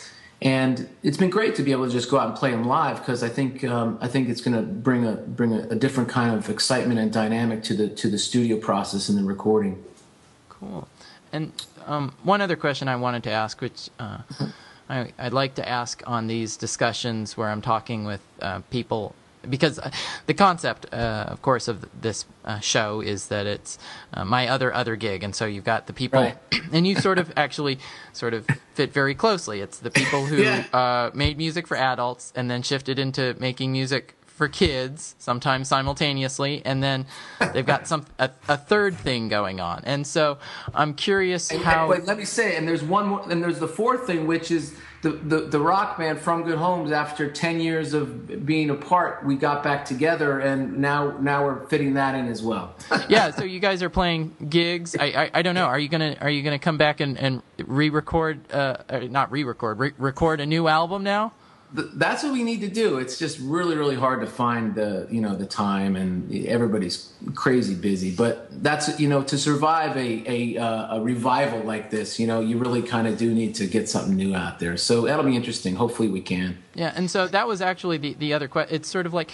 and 0.42 0.88
it's 1.02 1.16
been 1.16 1.30
great 1.30 1.54
to 1.56 1.62
be 1.62 1.72
able 1.72 1.87
to 1.87 1.92
just 1.92 2.11
go 2.11 2.18
out 2.18 2.28
and 2.28 2.37
play 2.37 2.50
them 2.50 2.64
live 2.64 2.98
because 2.98 3.22
I 3.22 3.28
think 3.28 3.62
um, 3.64 3.98
I 4.00 4.09
think 4.09 4.28
it's 4.28 4.40
going 4.40 4.56
to 4.56 4.62
bring 4.62 5.06
a 5.06 5.12
bring 5.12 5.52
a, 5.52 5.68
a, 5.68 5.74
different 5.74 6.09
kind 6.09 6.35
of 6.35 6.48
excitement 6.48 6.98
and 6.98 7.12
dynamic 7.12 7.62
to 7.64 7.74
the 7.74 7.88
to 7.88 8.09
the 8.09 8.18
studio 8.18 8.59
process 8.59 9.09
and 9.09 9.18
the 9.18 9.24
recording. 9.24 9.83
Cool. 10.48 10.88
And 11.33 11.52
um, 11.87 12.14
one 12.22 12.40
other 12.40 12.56
question 12.56 12.88
I 12.88 12.96
wanted 12.96 13.22
to 13.24 13.30
ask, 13.30 13.61
which. 13.61 13.88
Uh, 13.98 14.18
I, 14.90 15.24
would 15.24 15.33
like 15.33 15.55
to 15.55 15.68
ask 15.68 16.03
on 16.07 16.26
these 16.26 16.57
discussions 16.57 17.37
where 17.37 17.48
I'm 17.48 17.62
talking 17.62 18.05
with 18.05 18.20
uh, 18.42 18.61
people 18.70 19.14
because 19.48 19.79
uh, 19.79 19.90
the 20.26 20.35
concept, 20.35 20.87
uh, 20.92 21.24
of 21.29 21.40
course, 21.42 21.68
of 21.68 21.88
this 22.00 22.26
uh, 22.44 22.59
show 22.61 23.00
is 23.00 23.29
that 23.29 23.46
it's 23.46 23.79
uh, 24.12 24.24
my 24.24 24.48
other 24.48 24.74
other 24.74 24.96
gig, 24.96 25.22
and 25.22 25.35
so 25.35 25.46
you've 25.46 25.64
got 25.64 25.87
the 25.87 25.92
people, 25.92 26.20
right. 26.20 26.37
and 26.72 26.87
you 26.87 26.96
sort 26.96 27.18
of 27.18 27.33
actually 27.37 27.79
sort 28.12 28.35
of 28.35 28.46
fit 28.74 28.92
very 28.92 29.14
closely. 29.14 29.61
It's 29.61 29.79
the 29.79 29.90
people 29.90 30.26
who 30.31 30.37
yeah. 30.37 30.64
Uh, 30.72 31.11
made 31.14 31.38
music 31.38 31.66
for 31.66 31.76
adults 31.76 32.33
and 32.37 32.50
then 32.50 32.62
shifted 32.62 32.98
into 32.98 33.35
making 33.38 33.72
music 33.72 34.14
for 34.40 34.48
kids, 34.48 35.14
sometimes 35.18 35.68
simultaneously, 35.68 36.62
and 36.64 36.83
then 36.83 37.05
they've 37.53 37.66
got 37.66 37.87
some 37.87 38.07
a, 38.18 38.31
a 38.48 38.57
third 38.57 38.96
thing 38.96 39.29
going 39.29 39.61
on. 39.61 39.83
And 39.85 40.07
so 40.07 40.38
I'm 40.72 40.94
curious 40.94 41.50
and, 41.50 41.62
how. 41.62 41.90
Wait, 41.90 42.07
let 42.07 42.16
me 42.16 42.24
say, 42.24 42.57
and 42.57 42.66
there's 42.66 42.83
one 42.83 43.09
more, 43.09 43.31
and 43.31 43.42
there's 43.42 43.59
the 43.59 43.68
fourth 43.68 44.07
thing, 44.07 44.26
which 44.26 44.50
is 44.50 44.74
the, 45.03 45.11
the, 45.11 45.40
the 45.40 45.61
rock 45.61 45.98
band 45.98 46.20
from 46.20 46.44
Good 46.44 46.57
Homes. 46.57 46.90
After 46.90 47.31
ten 47.31 47.61
years 47.61 47.92
of 47.92 48.46
being 48.46 48.70
apart, 48.70 49.26
we 49.26 49.37
got 49.37 49.62
back 49.62 49.85
together, 49.85 50.40
and 50.40 50.79
now 50.79 51.18
now 51.20 51.44
we're 51.44 51.66
fitting 51.66 51.92
that 51.92 52.14
in 52.14 52.26
as 52.26 52.42
well. 52.42 52.74
yeah, 53.11 53.31
so 53.31 53.44
you 53.44 53.61
guys 53.61 53.83
are 53.83 53.90
playing 53.90 54.35
gigs. 54.48 54.96
I, 54.98 55.05
I, 55.05 55.31
I 55.35 55.42
don't 55.42 55.55
know. 55.55 55.66
Are 55.66 55.79
you 55.79 55.90
gonna 55.90 56.16
are 56.22 56.31
you 56.31 56.42
gonna 56.42 56.59
come 56.59 56.79
back 56.79 57.00
and, 57.00 57.18
and 57.18 57.42
re-record? 57.59 58.50
Uh, 58.50 58.79
not 59.11 59.31
re-record, 59.31 59.79
re- 59.79 59.92
record 59.98 60.40
a 60.40 60.46
new 60.46 60.66
album 60.66 61.03
now? 61.03 61.35
That's 61.72 62.22
what 62.22 62.33
we 62.33 62.42
need 62.42 62.61
to 62.62 62.68
do. 62.68 62.98
It's 62.98 63.18
just 63.18 63.38
really, 63.38 63.76
really 63.76 63.94
hard 63.94 64.20
to 64.22 64.26
find 64.26 64.74
the 64.74 65.06
you 65.11 65.20
know 65.20 65.37
the 65.37 65.46
time, 65.46 65.94
and 65.94 66.46
everybody's 66.46 67.12
crazy 67.35 67.74
busy. 67.74 68.11
But 68.11 68.48
that's 68.62 68.98
you 68.98 69.09
know 69.09 69.22
to 69.22 69.38
survive 69.38 69.96
a 69.96 70.56
a, 70.56 70.61
uh, 70.61 70.96
a 70.96 71.00
revival 71.00 71.61
like 71.61 71.90
this, 71.90 72.18
you 72.18 72.26
know, 72.26 72.40
you 72.40 72.59
really 72.59 72.83
kind 72.83 73.06
of 73.06 73.16
do 73.16 73.33
need 73.33 73.54
to 73.56 73.66
get 73.66 73.88
something 73.88 74.16
new 74.16 74.35
out 74.35 74.59
there. 74.59 74.76
So 74.76 75.02
that'll 75.02 75.24
be 75.24 75.37
interesting. 75.37 75.76
Hopefully, 75.76 76.09
we 76.09 76.20
can. 76.20 76.59
Yeah, 76.74 76.92
and 76.96 77.11
so 77.11 77.28
that 77.28 77.46
was 77.46 77.61
actually 77.61 77.98
the 77.98 78.14
the 78.14 78.33
other 78.33 78.48
question. 78.48 78.74
It's 78.74 78.88
sort 78.88 79.06
of 79.06 79.14
like 79.14 79.30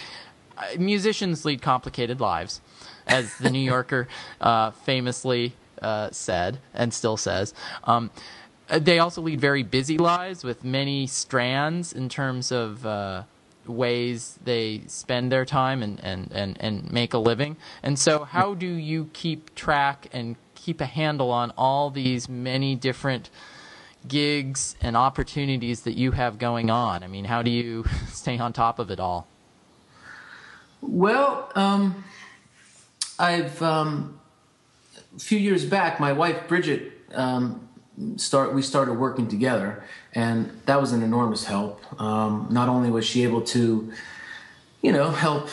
uh, 0.57 0.63
musicians 0.77 1.43
lead 1.43 1.61
complicated 1.61 2.19
lives, 2.19 2.61
as 3.07 3.35
the 3.37 3.49
New 3.49 3.59
Yorker 3.59 4.07
uh, 4.41 4.71
famously 4.71 5.53
uh, 5.81 6.09
said 6.11 6.59
and 6.73 6.93
still 6.93 7.17
says. 7.17 7.53
Um, 7.85 8.11
they 8.69 8.99
also 8.99 9.21
lead 9.21 9.39
very 9.39 9.63
busy 9.63 9.97
lives 9.97 10.43
with 10.43 10.63
many 10.63 11.07
strands 11.07 11.93
in 11.93 12.09
terms 12.09 12.51
of 12.51 12.85
uh, 12.85 13.23
ways 13.65 14.37
they 14.43 14.81
spend 14.87 15.31
their 15.31 15.45
time 15.45 15.81
and, 15.81 15.99
and, 16.03 16.31
and, 16.31 16.57
and 16.59 16.91
make 16.91 17.13
a 17.13 17.17
living. 17.17 17.57
And 17.83 17.97
so, 17.97 18.23
how 18.23 18.53
do 18.53 18.67
you 18.67 19.09
keep 19.13 19.55
track 19.55 20.07
and 20.11 20.35
keep 20.55 20.81
a 20.81 20.85
handle 20.85 21.31
on 21.31 21.51
all 21.57 21.89
these 21.89 22.27
many 22.27 22.75
different 22.75 23.29
gigs 24.07 24.75
and 24.81 24.95
opportunities 24.97 25.81
that 25.81 25.97
you 25.97 26.11
have 26.11 26.37
going 26.37 26.69
on? 26.69 27.03
I 27.03 27.07
mean, 27.07 27.25
how 27.25 27.41
do 27.41 27.49
you 27.49 27.85
stay 28.09 28.37
on 28.37 28.53
top 28.53 28.79
of 28.79 28.91
it 28.91 28.99
all? 28.99 29.27
Well, 30.81 31.51
um, 31.55 32.03
I've 33.17 33.61
um, 33.61 34.19
a 35.15 35.19
few 35.19 35.39
years 35.39 35.65
back, 35.65 35.99
my 35.99 36.13
wife 36.13 36.47
Bridget 36.47 36.93
um, 37.13 37.66
start 38.17 38.53
we 38.53 38.61
started 38.61 38.93
working 38.93 39.27
together, 39.27 39.83
and 40.13 40.51
that 40.65 40.79
was 40.79 40.91
an 40.91 41.03
enormous 41.03 41.45
help. 41.45 41.81
Um, 42.01 42.47
not 42.49 42.69
only 42.69 42.89
was 42.89 43.05
she 43.05 43.23
able 43.23 43.41
to, 43.41 43.91
you 44.81 44.91
know, 44.91 45.09
help, 45.11 45.49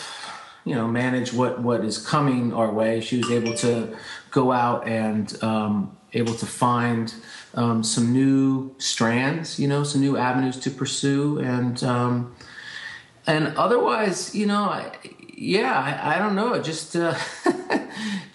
you 0.64 0.74
know, 0.74 0.86
manage 0.86 1.32
what 1.32 1.60
what 1.60 1.84
is 1.84 1.98
coming 1.98 2.52
our 2.52 2.70
way, 2.70 3.00
she 3.00 3.18
was 3.18 3.30
able 3.30 3.54
to 3.54 3.96
go 4.30 4.52
out 4.52 4.86
and 4.86 5.42
um, 5.42 5.96
able 6.12 6.34
to 6.34 6.46
find 6.46 7.14
um, 7.54 7.82
some 7.82 8.12
new 8.12 8.74
strands, 8.78 9.58
you 9.58 9.68
know, 9.68 9.84
some 9.84 10.00
new 10.00 10.16
avenues 10.16 10.58
to 10.60 10.70
pursue, 10.70 11.38
and 11.38 11.82
um, 11.82 12.34
and 13.26 13.56
otherwise, 13.56 14.34
you 14.34 14.46
know, 14.46 14.64
I, 14.64 14.92
yeah, 15.36 15.72
I, 15.72 16.16
I, 16.16 16.18
don't 16.18 16.34
know, 16.34 16.60
just 16.60 16.94
uh, 16.94 17.14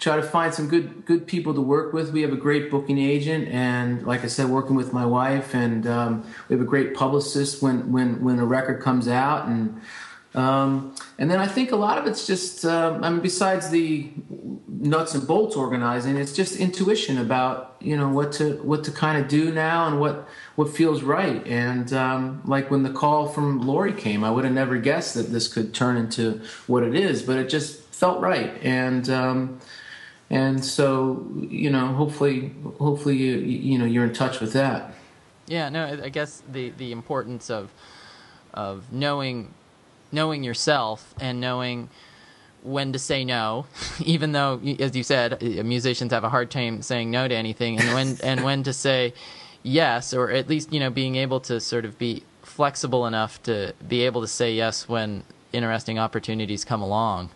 try 0.00 0.16
to 0.16 0.22
find 0.22 0.52
some 0.52 0.66
good 0.66 1.04
good 1.04 1.26
people 1.26 1.54
to 1.54 1.60
work 1.60 1.92
with. 1.92 2.12
We 2.12 2.22
have 2.22 2.32
a 2.32 2.36
great 2.36 2.70
booking 2.70 2.98
agent, 2.98 3.48
and 3.48 4.04
like 4.06 4.24
I 4.24 4.28
said, 4.28 4.48
working 4.48 4.74
with 4.74 4.92
my 4.92 5.06
wife, 5.06 5.54
and 5.54 5.86
um, 5.86 6.24
we 6.48 6.54
have 6.54 6.62
a 6.62 6.68
great 6.68 6.94
publicist 6.94 7.62
when 7.62 7.92
when 7.92 8.22
when 8.24 8.38
a 8.38 8.46
record 8.46 8.82
comes 8.82 9.06
out, 9.06 9.46
and 9.46 9.80
um, 10.34 10.94
and 11.18 11.30
then 11.30 11.38
I 11.38 11.46
think 11.46 11.72
a 11.72 11.76
lot 11.76 11.98
of 11.98 12.06
it's 12.06 12.24
just, 12.26 12.64
um, 12.64 13.02
I 13.02 13.10
mean, 13.10 13.20
besides 13.20 13.70
the 13.70 14.10
nuts 14.68 15.14
and 15.14 15.26
bolts 15.26 15.56
organizing, 15.56 16.16
it's 16.16 16.32
just 16.32 16.56
intuition 16.56 17.18
about 17.18 17.76
you 17.80 17.96
know 17.96 18.08
what 18.08 18.32
to 18.32 18.54
what 18.62 18.84
to 18.84 18.92
kind 18.92 19.20
of 19.20 19.28
do 19.28 19.52
now 19.52 19.86
and 19.86 20.00
what 20.00 20.28
what 20.54 20.74
feels 20.74 21.02
right. 21.02 21.44
And 21.46 21.92
um, 21.92 22.42
like 22.44 22.70
when 22.70 22.84
the 22.84 22.90
call 22.92 23.28
from 23.28 23.60
Laurie 23.60 23.92
came, 23.92 24.24
I 24.24 24.30
would 24.30 24.44
have 24.44 24.54
never 24.54 24.78
guessed 24.78 25.14
that 25.14 25.32
this 25.32 25.46
could 25.52 25.74
turn 25.74 25.96
into 25.96 26.40
what 26.66 26.84
it 26.84 26.94
is, 26.94 27.22
but 27.22 27.36
it 27.36 27.48
just 27.48 27.80
felt 27.92 28.20
right. 28.20 28.56
And 28.62 29.10
um, 29.10 29.60
and 30.30 30.64
so 30.64 31.26
you 31.48 31.70
know, 31.70 31.88
hopefully, 31.88 32.52
hopefully 32.78 33.16
you 33.16 33.36
you 33.38 33.78
know 33.78 33.84
you're 33.84 34.04
in 34.04 34.14
touch 34.14 34.40
with 34.40 34.52
that. 34.52 34.94
Yeah, 35.46 35.68
no, 35.68 36.00
I 36.02 36.08
guess 36.08 36.42
the 36.50 36.70
the 36.70 36.92
importance 36.92 37.50
of 37.50 37.70
of 38.54 38.92
knowing 38.92 39.52
knowing 40.12 40.44
yourself 40.44 41.14
and 41.20 41.40
knowing 41.40 41.88
when 42.62 42.92
to 42.92 42.98
say 42.98 43.24
no, 43.24 43.66
even 44.00 44.32
though, 44.32 44.60
as 44.78 44.94
you 44.94 45.02
said, 45.02 45.42
musicians 45.64 46.12
have 46.12 46.24
a 46.24 46.28
hard 46.28 46.50
time 46.50 46.82
saying 46.82 47.10
no 47.10 47.26
to 47.26 47.34
anything, 47.34 47.80
and 47.80 47.92
when 47.94 48.16
and 48.22 48.44
when 48.44 48.62
to 48.62 48.72
say 48.72 49.12
yes, 49.64 50.14
or 50.14 50.30
at 50.30 50.48
least 50.48 50.72
you 50.72 50.78
know 50.78 50.90
being 50.90 51.16
able 51.16 51.40
to 51.40 51.60
sort 51.60 51.84
of 51.84 51.98
be 51.98 52.22
flexible 52.42 53.06
enough 53.06 53.42
to 53.42 53.72
be 53.86 54.02
able 54.02 54.20
to 54.20 54.28
say 54.28 54.52
yes 54.52 54.88
when 54.88 55.24
interesting 55.52 55.98
opportunities 55.98 56.64
come 56.64 56.82
along. 56.82 57.30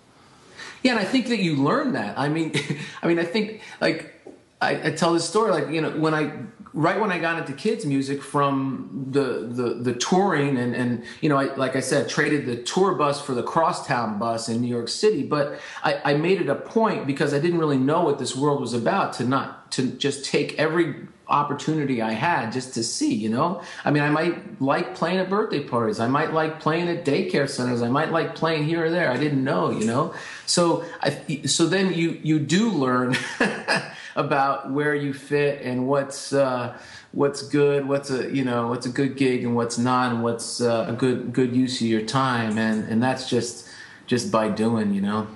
Yeah, 0.84 0.92
and 0.92 1.00
I 1.00 1.04
think 1.04 1.28
that 1.28 1.40
you 1.40 1.56
learn 1.56 1.92
that. 1.94 2.16
I 2.18 2.28
mean, 2.28 2.52
I 3.02 3.08
mean, 3.08 3.18
I 3.18 3.24
think 3.24 3.62
like 3.80 4.14
I, 4.60 4.88
I, 4.88 4.90
tell 4.90 5.14
this 5.14 5.28
story 5.28 5.50
like 5.50 5.70
you 5.70 5.80
know 5.80 5.90
when 5.90 6.14
I 6.14 6.30
right 6.74 7.00
when 7.00 7.10
I 7.10 7.18
got 7.18 7.38
into 7.38 7.52
kids 7.54 7.86
music 7.86 8.22
from 8.22 9.06
the 9.10 9.48
the, 9.50 9.74
the 9.74 9.94
touring 9.94 10.58
and 10.58 10.74
and 10.74 11.04
you 11.22 11.28
know 11.28 11.38
I, 11.38 11.54
like 11.54 11.74
I 11.74 11.80
said 11.80 12.08
traded 12.08 12.44
the 12.46 12.56
tour 12.62 12.94
bus 12.94 13.20
for 13.20 13.32
the 13.32 13.42
crosstown 13.42 14.18
bus 14.18 14.48
in 14.48 14.60
New 14.60 14.68
York 14.68 14.88
City 14.88 15.22
but 15.22 15.60
I, 15.82 16.00
I 16.04 16.14
made 16.14 16.40
it 16.40 16.48
a 16.48 16.54
point 16.54 17.06
because 17.06 17.32
I 17.32 17.38
didn't 17.38 17.58
really 17.58 17.78
know 17.78 18.02
what 18.02 18.18
this 18.18 18.36
world 18.36 18.60
was 18.60 18.74
about 18.74 19.12
to 19.14 19.24
not 19.24 19.70
to 19.72 19.86
just 19.86 20.24
take 20.24 20.58
every 20.58 21.06
opportunity 21.28 22.02
I 22.02 22.12
had 22.12 22.52
just 22.52 22.74
to 22.74 22.82
see, 22.82 23.14
you 23.14 23.28
know? 23.28 23.62
I 23.84 23.90
mean, 23.90 24.02
I 24.02 24.10
might 24.10 24.60
like 24.60 24.94
playing 24.94 25.18
at 25.18 25.30
birthday 25.30 25.62
parties. 25.62 26.00
I 26.00 26.08
might 26.08 26.32
like 26.32 26.60
playing 26.60 26.88
at 26.88 27.04
daycare 27.04 27.48
centers. 27.48 27.82
I 27.82 27.88
might 27.88 28.10
like 28.10 28.34
playing 28.34 28.64
here 28.64 28.84
or 28.84 28.90
there. 28.90 29.10
I 29.10 29.16
didn't 29.16 29.42
know, 29.42 29.70
you 29.70 29.86
know? 29.86 30.14
So 30.46 30.84
I, 31.00 31.42
so 31.46 31.66
then 31.66 31.94
you, 31.94 32.20
you 32.22 32.38
do 32.38 32.70
learn 32.70 33.16
about 34.16 34.70
where 34.70 34.94
you 34.94 35.12
fit 35.12 35.62
and 35.62 35.88
what's 35.88 36.32
uh, 36.32 36.76
what's 37.12 37.42
good, 37.42 37.86
what's 37.86 38.10
a 38.10 38.30
you 38.34 38.44
know 38.44 38.68
what's 38.68 38.86
a 38.86 38.90
good 38.90 39.16
gig 39.16 39.44
and 39.44 39.56
what's 39.56 39.78
not, 39.78 40.12
and 40.12 40.22
what's 40.22 40.60
uh, 40.60 40.86
a 40.88 40.92
good 40.92 41.32
good 41.32 41.54
use 41.54 41.80
of 41.80 41.86
your 41.86 42.02
time, 42.02 42.58
and 42.58 42.88
and 42.88 43.02
that's 43.02 43.28
just 43.28 43.68
just 44.06 44.30
by 44.30 44.48
doing, 44.48 44.92
you 44.92 45.00
know. 45.00 45.26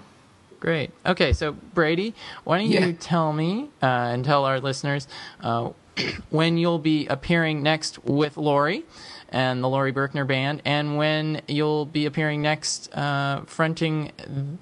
Great. 0.60 0.90
Okay, 1.06 1.32
so 1.32 1.52
Brady, 1.52 2.14
why 2.44 2.58
don't 2.58 2.68
you 2.68 2.92
tell 2.92 3.32
me 3.32 3.70
uh, 3.82 3.86
and 3.86 4.24
tell 4.24 4.44
our 4.44 4.60
listeners 4.60 5.06
uh, 5.40 5.70
when 6.30 6.58
you'll 6.58 6.80
be 6.80 7.06
appearing 7.06 7.62
next 7.62 8.04
with 8.04 8.36
Laurie 8.36 8.84
and 9.28 9.62
the 9.62 9.68
Laurie 9.68 9.92
Berkner 9.92 10.26
Band, 10.26 10.62
and 10.64 10.96
when 10.96 11.42
you'll 11.46 11.84
be 11.84 12.06
appearing 12.06 12.42
next 12.42 12.92
uh, 12.96 13.42
fronting 13.46 14.10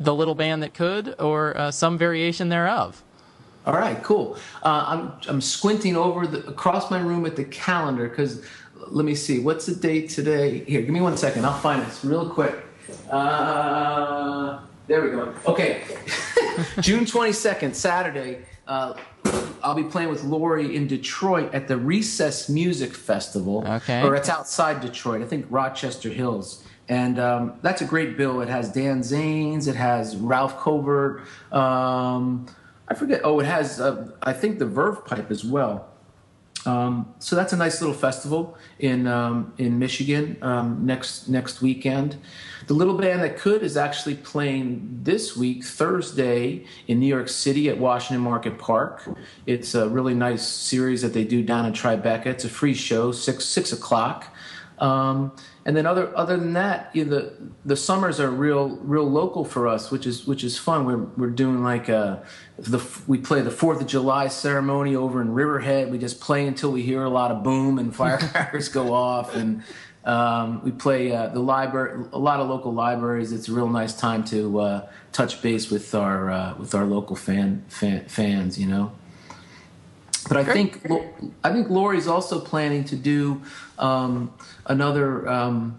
the 0.00 0.14
little 0.14 0.34
band 0.34 0.62
that 0.62 0.74
could, 0.74 1.14
or 1.20 1.56
uh, 1.56 1.70
some 1.70 1.96
variation 1.96 2.48
thereof. 2.48 3.02
All 3.64 3.74
right, 3.74 4.02
cool. 4.02 4.36
Uh, 4.62 4.84
I'm 4.86 5.12
I'm 5.28 5.40
squinting 5.40 5.96
over 5.96 6.26
the, 6.26 6.46
across 6.46 6.90
my 6.90 7.00
room 7.00 7.26
at 7.26 7.36
the 7.36 7.44
calendar 7.44 8.08
because 8.08 8.44
let 8.88 9.04
me 9.04 9.14
see 9.14 9.38
what's 9.38 9.66
the 9.66 9.74
date 9.74 10.10
today. 10.10 10.64
Here, 10.64 10.82
give 10.82 10.90
me 10.90 11.00
one 11.00 11.16
second. 11.16 11.44
I'll 11.46 11.58
find 11.58 11.82
this 11.82 12.04
real 12.04 12.28
quick. 12.28 12.54
There 14.86 15.02
we 15.02 15.10
go. 15.10 15.34
Okay, 15.46 15.82
June 16.80 17.04
22nd, 17.04 17.74
Saturday. 17.74 18.44
Uh, 18.66 18.94
I'll 19.62 19.74
be 19.74 19.84
playing 19.84 20.10
with 20.10 20.22
Laurie 20.24 20.76
in 20.76 20.86
Detroit 20.86 21.52
at 21.52 21.66
the 21.66 21.76
Recess 21.76 22.48
Music 22.48 22.94
Festival. 22.94 23.66
Okay. 23.66 24.02
Or 24.02 24.14
it's 24.14 24.28
outside 24.28 24.80
Detroit. 24.80 25.22
I 25.22 25.26
think 25.26 25.46
Rochester 25.50 26.08
Hills. 26.08 26.64
And 26.88 27.18
um, 27.18 27.54
that's 27.62 27.82
a 27.82 27.84
great 27.84 28.16
bill. 28.16 28.40
It 28.40 28.48
has 28.48 28.70
Dan 28.70 29.00
Zanes. 29.00 29.66
It 29.66 29.74
has 29.74 30.16
Ralph 30.16 30.56
Covert. 30.58 31.22
Um, 31.52 32.46
I 32.88 32.94
forget. 32.94 33.22
Oh, 33.24 33.40
it 33.40 33.46
has, 33.46 33.80
uh, 33.80 34.08
I 34.22 34.32
think, 34.32 34.60
the 34.60 34.66
Verve 34.66 35.04
Pipe 35.04 35.30
as 35.30 35.44
well. 35.44 35.88
Um, 36.66 37.14
so 37.18 37.36
that's 37.36 37.52
a 37.52 37.56
nice 37.56 37.80
little 37.80 37.94
festival 37.94 38.58
in 38.78 39.06
um, 39.06 39.52
in 39.58 39.78
Michigan 39.78 40.36
um, 40.42 40.84
next 40.84 41.28
next 41.28 41.62
weekend. 41.62 42.16
The 42.66 42.74
little 42.74 42.98
band 42.98 43.22
that 43.22 43.38
could 43.38 43.62
is 43.62 43.76
actually 43.76 44.16
playing 44.16 45.00
this 45.02 45.36
week, 45.36 45.64
Thursday, 45.64 46.64
in 46.88 46.98
New 46.98 47.06
York 47.06 47.28
City 47.28 47.68
at 47.68 47.78
Washington 47.78 48.22
Market 48.24 48.58
Park. 48.58 49.08
It's 49.46 49.74
a 49.74 49.88
really 49.88 50.14
nice 50.14 50.46
series 50.46 51.02
that 51.02 51.12
they 51.12 51.24
do 51.24 51.42
down 51.42 51.66
in 51.66 51.72
Tribeca. 51.72 52.26
It's 52.26 52.44
a 52.44 52.48
free 52.48 52.74
show, 52.74 53.12
six 53.12 53.44
six 53.44 53.72
o'clock. 53.72 54.34
And 55.66 55.76
then 55.76 55.84
other 55.84 56.16
other 56.16 56.36
than 56.36 56.52
that, 56.52 56.90
you 56.94 57.04
know, 57.04 57.10
the 57.10 57.32
the 57.64 57.76
summers 57.76 58.20
are 58.20 58.30
real 58.30 58.68
real 58.76 59.02
local 59.02 59.44
for 59.44 59.66
us, 59.66 59.90
which 59.90 60.06
is 60.06 60.24
which 60.24 60.44
is 60.44 60.56
fun. 60.56 60.86
We're 60.86 61.04
we're 61.16 61.30
doing 61.30 61.64
like 61.64 61.88
a 61.88 62.24
the 62.56 62.78
we 63.08 63.18
play 63.18 63.40
the 63.40 63.50
Fourth 63.50 63.80
of 63.80 63.88
July 63.88 64.28
ceremony 64.28 64.94
over 64.94 65.20
in 65.20 65.34
Riverhead. 65.34 65.90
We 65.90 65.98
just 65.98 66.20
play 66.20 66.46
until 66.46 66.70
we 66.70 66.82
hear 66.82 67.02
a 67.02 67.10
lot 67.10 67.32
of 67.32 67.42
boom 67.42 67.80
and 67.80 67.94
firecrackers 68.02 68.68
go 68.68 68.94
off, 68.94 69.34
and 69.34 69.64
um, 70.04 70.62
we 70.62 70.70
play 70.70 71.10
uh, 71.10 71.30
the 71.30 71.40
library 71.40 72.04
a 72.12 72.18
lot 72.18 72.38
of 72.38 72.48
local 72.48 72.72
libraries. 72.72 73.32
It's 73.32 73.48
a 73.48 73.52
real 73.52 73.68
nice 73.68 73.92
time 73.92 74.22
to 74.26 74.60
uh, 74.60 74.88
touch 75.10 75.42
base 75.42 75.68
with 75.68 75.92
our 75.96 76.30
uh, 76.30 76.54
with 76.56 76.76
our 76.76 76.84
local 76.84 77.16
fan, 77.16 77.64
fan 77.66 78.04
fans, 78.06 78.56
you 78.56 78.68
know. 78.68 78.92
But 80.28 80.36
I 80.38 80.44
think 80.44 80.90
I 81.44 81.52
think 81.52 81.70
Laurie's 81.70 82.08
also 82.08 82.40
planning 82.40 82.84
to 82.84 82.96
do 82.96 83.42
um, 83.78 84.32
another. 84.66 85.28
Um, 85.28 85.78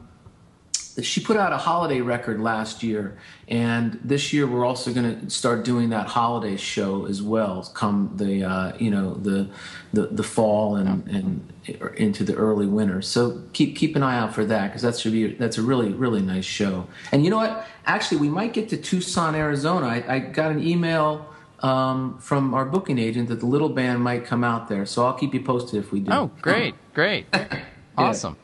she 1.02 1.22
put 1.22 1.38
out 1.38 1.54
a 1.54 1.58
holiday 1.58 2.02
record 2.02 2.42
last 2.42 2.82
year, 2.82 3.18
and 3.48 4.00
this 4.04 4.34
year 4.34 4.48
we're 4.48 4.66
also 4.66 4.92
going 4.92 5.20
to 5.20 5.30
start 5.30 5.64
doing 5.64 5.90
that 5.90 6.08
holiday 6.08 6.58
show 6.58 7.06
as 7.06 7.22
well. 7.22 7.70
Come 7.74 8.14
the 8.16 8.44
uh, 8.44 8.78
you 8.78 8.90
know 8.90 9.14
the, 9.16 9.50
the 9.94 10.08
the 10.08 10.24
fall 10.24 10.76
and 10.76 11.08
and 11.08 11.54
into 11.98 12.24
the 12.24 12.34
early 12.36 12.66
winter. 12.66 13.02
So 13.02 13.44
keep 13.54 13.76
keep 13.76 13.96
an 13.96 14.04
eye 14.04 14.18
out 14.18 14.34
for 14.34 14.46
that 14.46 14.68
because 14.68 14.82
that 14.82 14.98
should 14.98 15.12
be 15.12 15.34
that's 15.34 15.58
a 15.58 15.62
really 15.62 15.94
really 15.94 16.22
nice 16.22 16.46
show. 16.46 16.88
And 17.12 17.24
you 17.24 17.30
know 17.30 17.38
what? 17.38 17.68
Actually, 17.86 18.18
we 18.18 18.30
might 18.30 18.54
get 18.54 18.70
to 18.70 18.78
Tucson, 18.78 19.36
Arizona. 19.36 19.88
I, 19.88 20.16
I 20.16 20.20
got 20.20 20.52
an 20.52 20.66
email 20.66 21.34
um, 21.60 22.18
from 22.20 22.54
our 22.54 22.66
booking 22.66 23.00
agent 23.00 23.30
that 23.30 23.40
the 23.40 23.46
little 23.46 23.70
band 23.70 24.02
might 24.02 24.26
come 24.26 24.44
out 24.44 24.70
there. 24.70 24.86
So 24.86 25.06
I'll 25.06 25.14
keep 25.14 25.34
you 25.34 25.42
posted 25.42 25.80
if 25.80 25.92
we 25.92 26.00
do. 26.00 26.12
Oh, 26.12 26.32
great, 26.42 26.76
great, 26.94 27.26
awesome. 27.98 28.38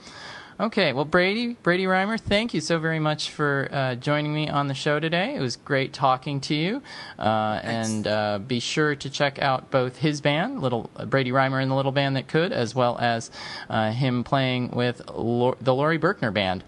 Okay, 0.59 0.93
well, 0.93 1.03
Brady, 1.03 1.57
Brady 1.63 1.87
Rymer, 1.87 2.17
thank 2.17 2.53
you 2.53 2.61
so 2.61 2.77
very 2.77 2.99
much 2.99 3.31
for 3.31 3.67
uh, 3.71 3.95
joining 3.95 4.33
me 4.33 4.47
on 4.47 4.67
the 4.67 4.75
show 4.75 4.99
today. 4.99 5.35
It 5.35 5.41
was 5.41 5.55
great 5.55 5.93
talking 5.93 6.39
to 6.41 6.53
you, 6.53 6.83
uh, 7.17 7.59
and 7.63 8.05
uh, 8.05 8.37
be 8.37 8.59
sure 8.59 8.95
to 8.95 9.09
check 9.09 9.39
out 9.39 9.71
both 9.71 9.97
his 9.97 10.21
band, 10.21 10.61
Little 10.61 10.91
uh, 10.95 11.05
Brady 11.05 11.31
Rymer 11.31 11.59
and 11.59 11.71
the 11.71 11.75
Little 11.75 11.91
Band 11.91 12.15
That 12.15 12.27
Could, 12.27 12.51
as 12.51 12.75
well 12.75 12.99
as 12.99 13.31
uh, 13.67 13.91
him 13.91 14.23
playing 14.23 14.69
with 14.69 14.97
the 15.07 15.73
Laurie 15.73 15.99
Berkner 15.99 16.31
Band. 16.31 16.63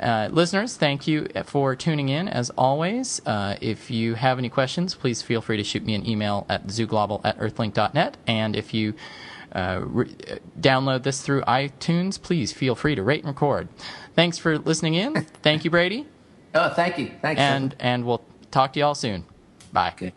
Uh, 0.00 0.28
listeners, 0.30 0.76
thank 0.76 1.06
you 1.06 1.26
for 1.44 1.74
tuning 1.74 2.08
in 2.08 2.28
as 2.28 2.50
always. 2.50 3.20
Uh, 3.26 3.56
if 3.60 3.90
you 3.90 4.14
have 4.14 4.38
any 4.38 4.48
questions, 4.48 4.94
please 4.94 5.22
feel 5.22 5.40
free 5.40 5.56
to 5.56 5.64
shoot 5.64 5.84
me 5.84 5.94
an 5.94 6.08
email 6.08 6.46
at 6.48 6.66
zooglobble 6.68 7.20
at 7.24 7.38
earthlink.net. 7.38 8.16
And 8.26 8.54
if 8.54 8.72
you 8.72 8.94
uh, 9.52 9.80
re- 9.84 10.14
download 10.60 11.02
this 11.02 11.20
through 11.22 11.42
iTunes, 11.42 12.20
please 12.20 12.52
feel 12.52 12.74
free 12.74 12.94
to 12.94 13.02
rate 13.02 13.20
and 13.20 13.28
record. 13.28 13.68
Thanks 14.14 14.38
for 14.38 14.58
listening 14.58 14.94
in. 14.94 15.14
Thank 15.42 15.64
you, 15.64 15.70
Brady. 15.70 16.06
Oh, 16.54 16.70
thank 16.70 16.98
you. 16.98 17.12
Thanks. 17.20 17.40
And, 17.40 17.76
and 17.78 18.06
we'll 18.06 18.22
talk 18.50 18.72
to 18.72 18.78
you 18.80 18.86
all 18.86 18.94
soon. 18.94 19.24
Bye. 19.72 19.90
Okay. 19.92 20.12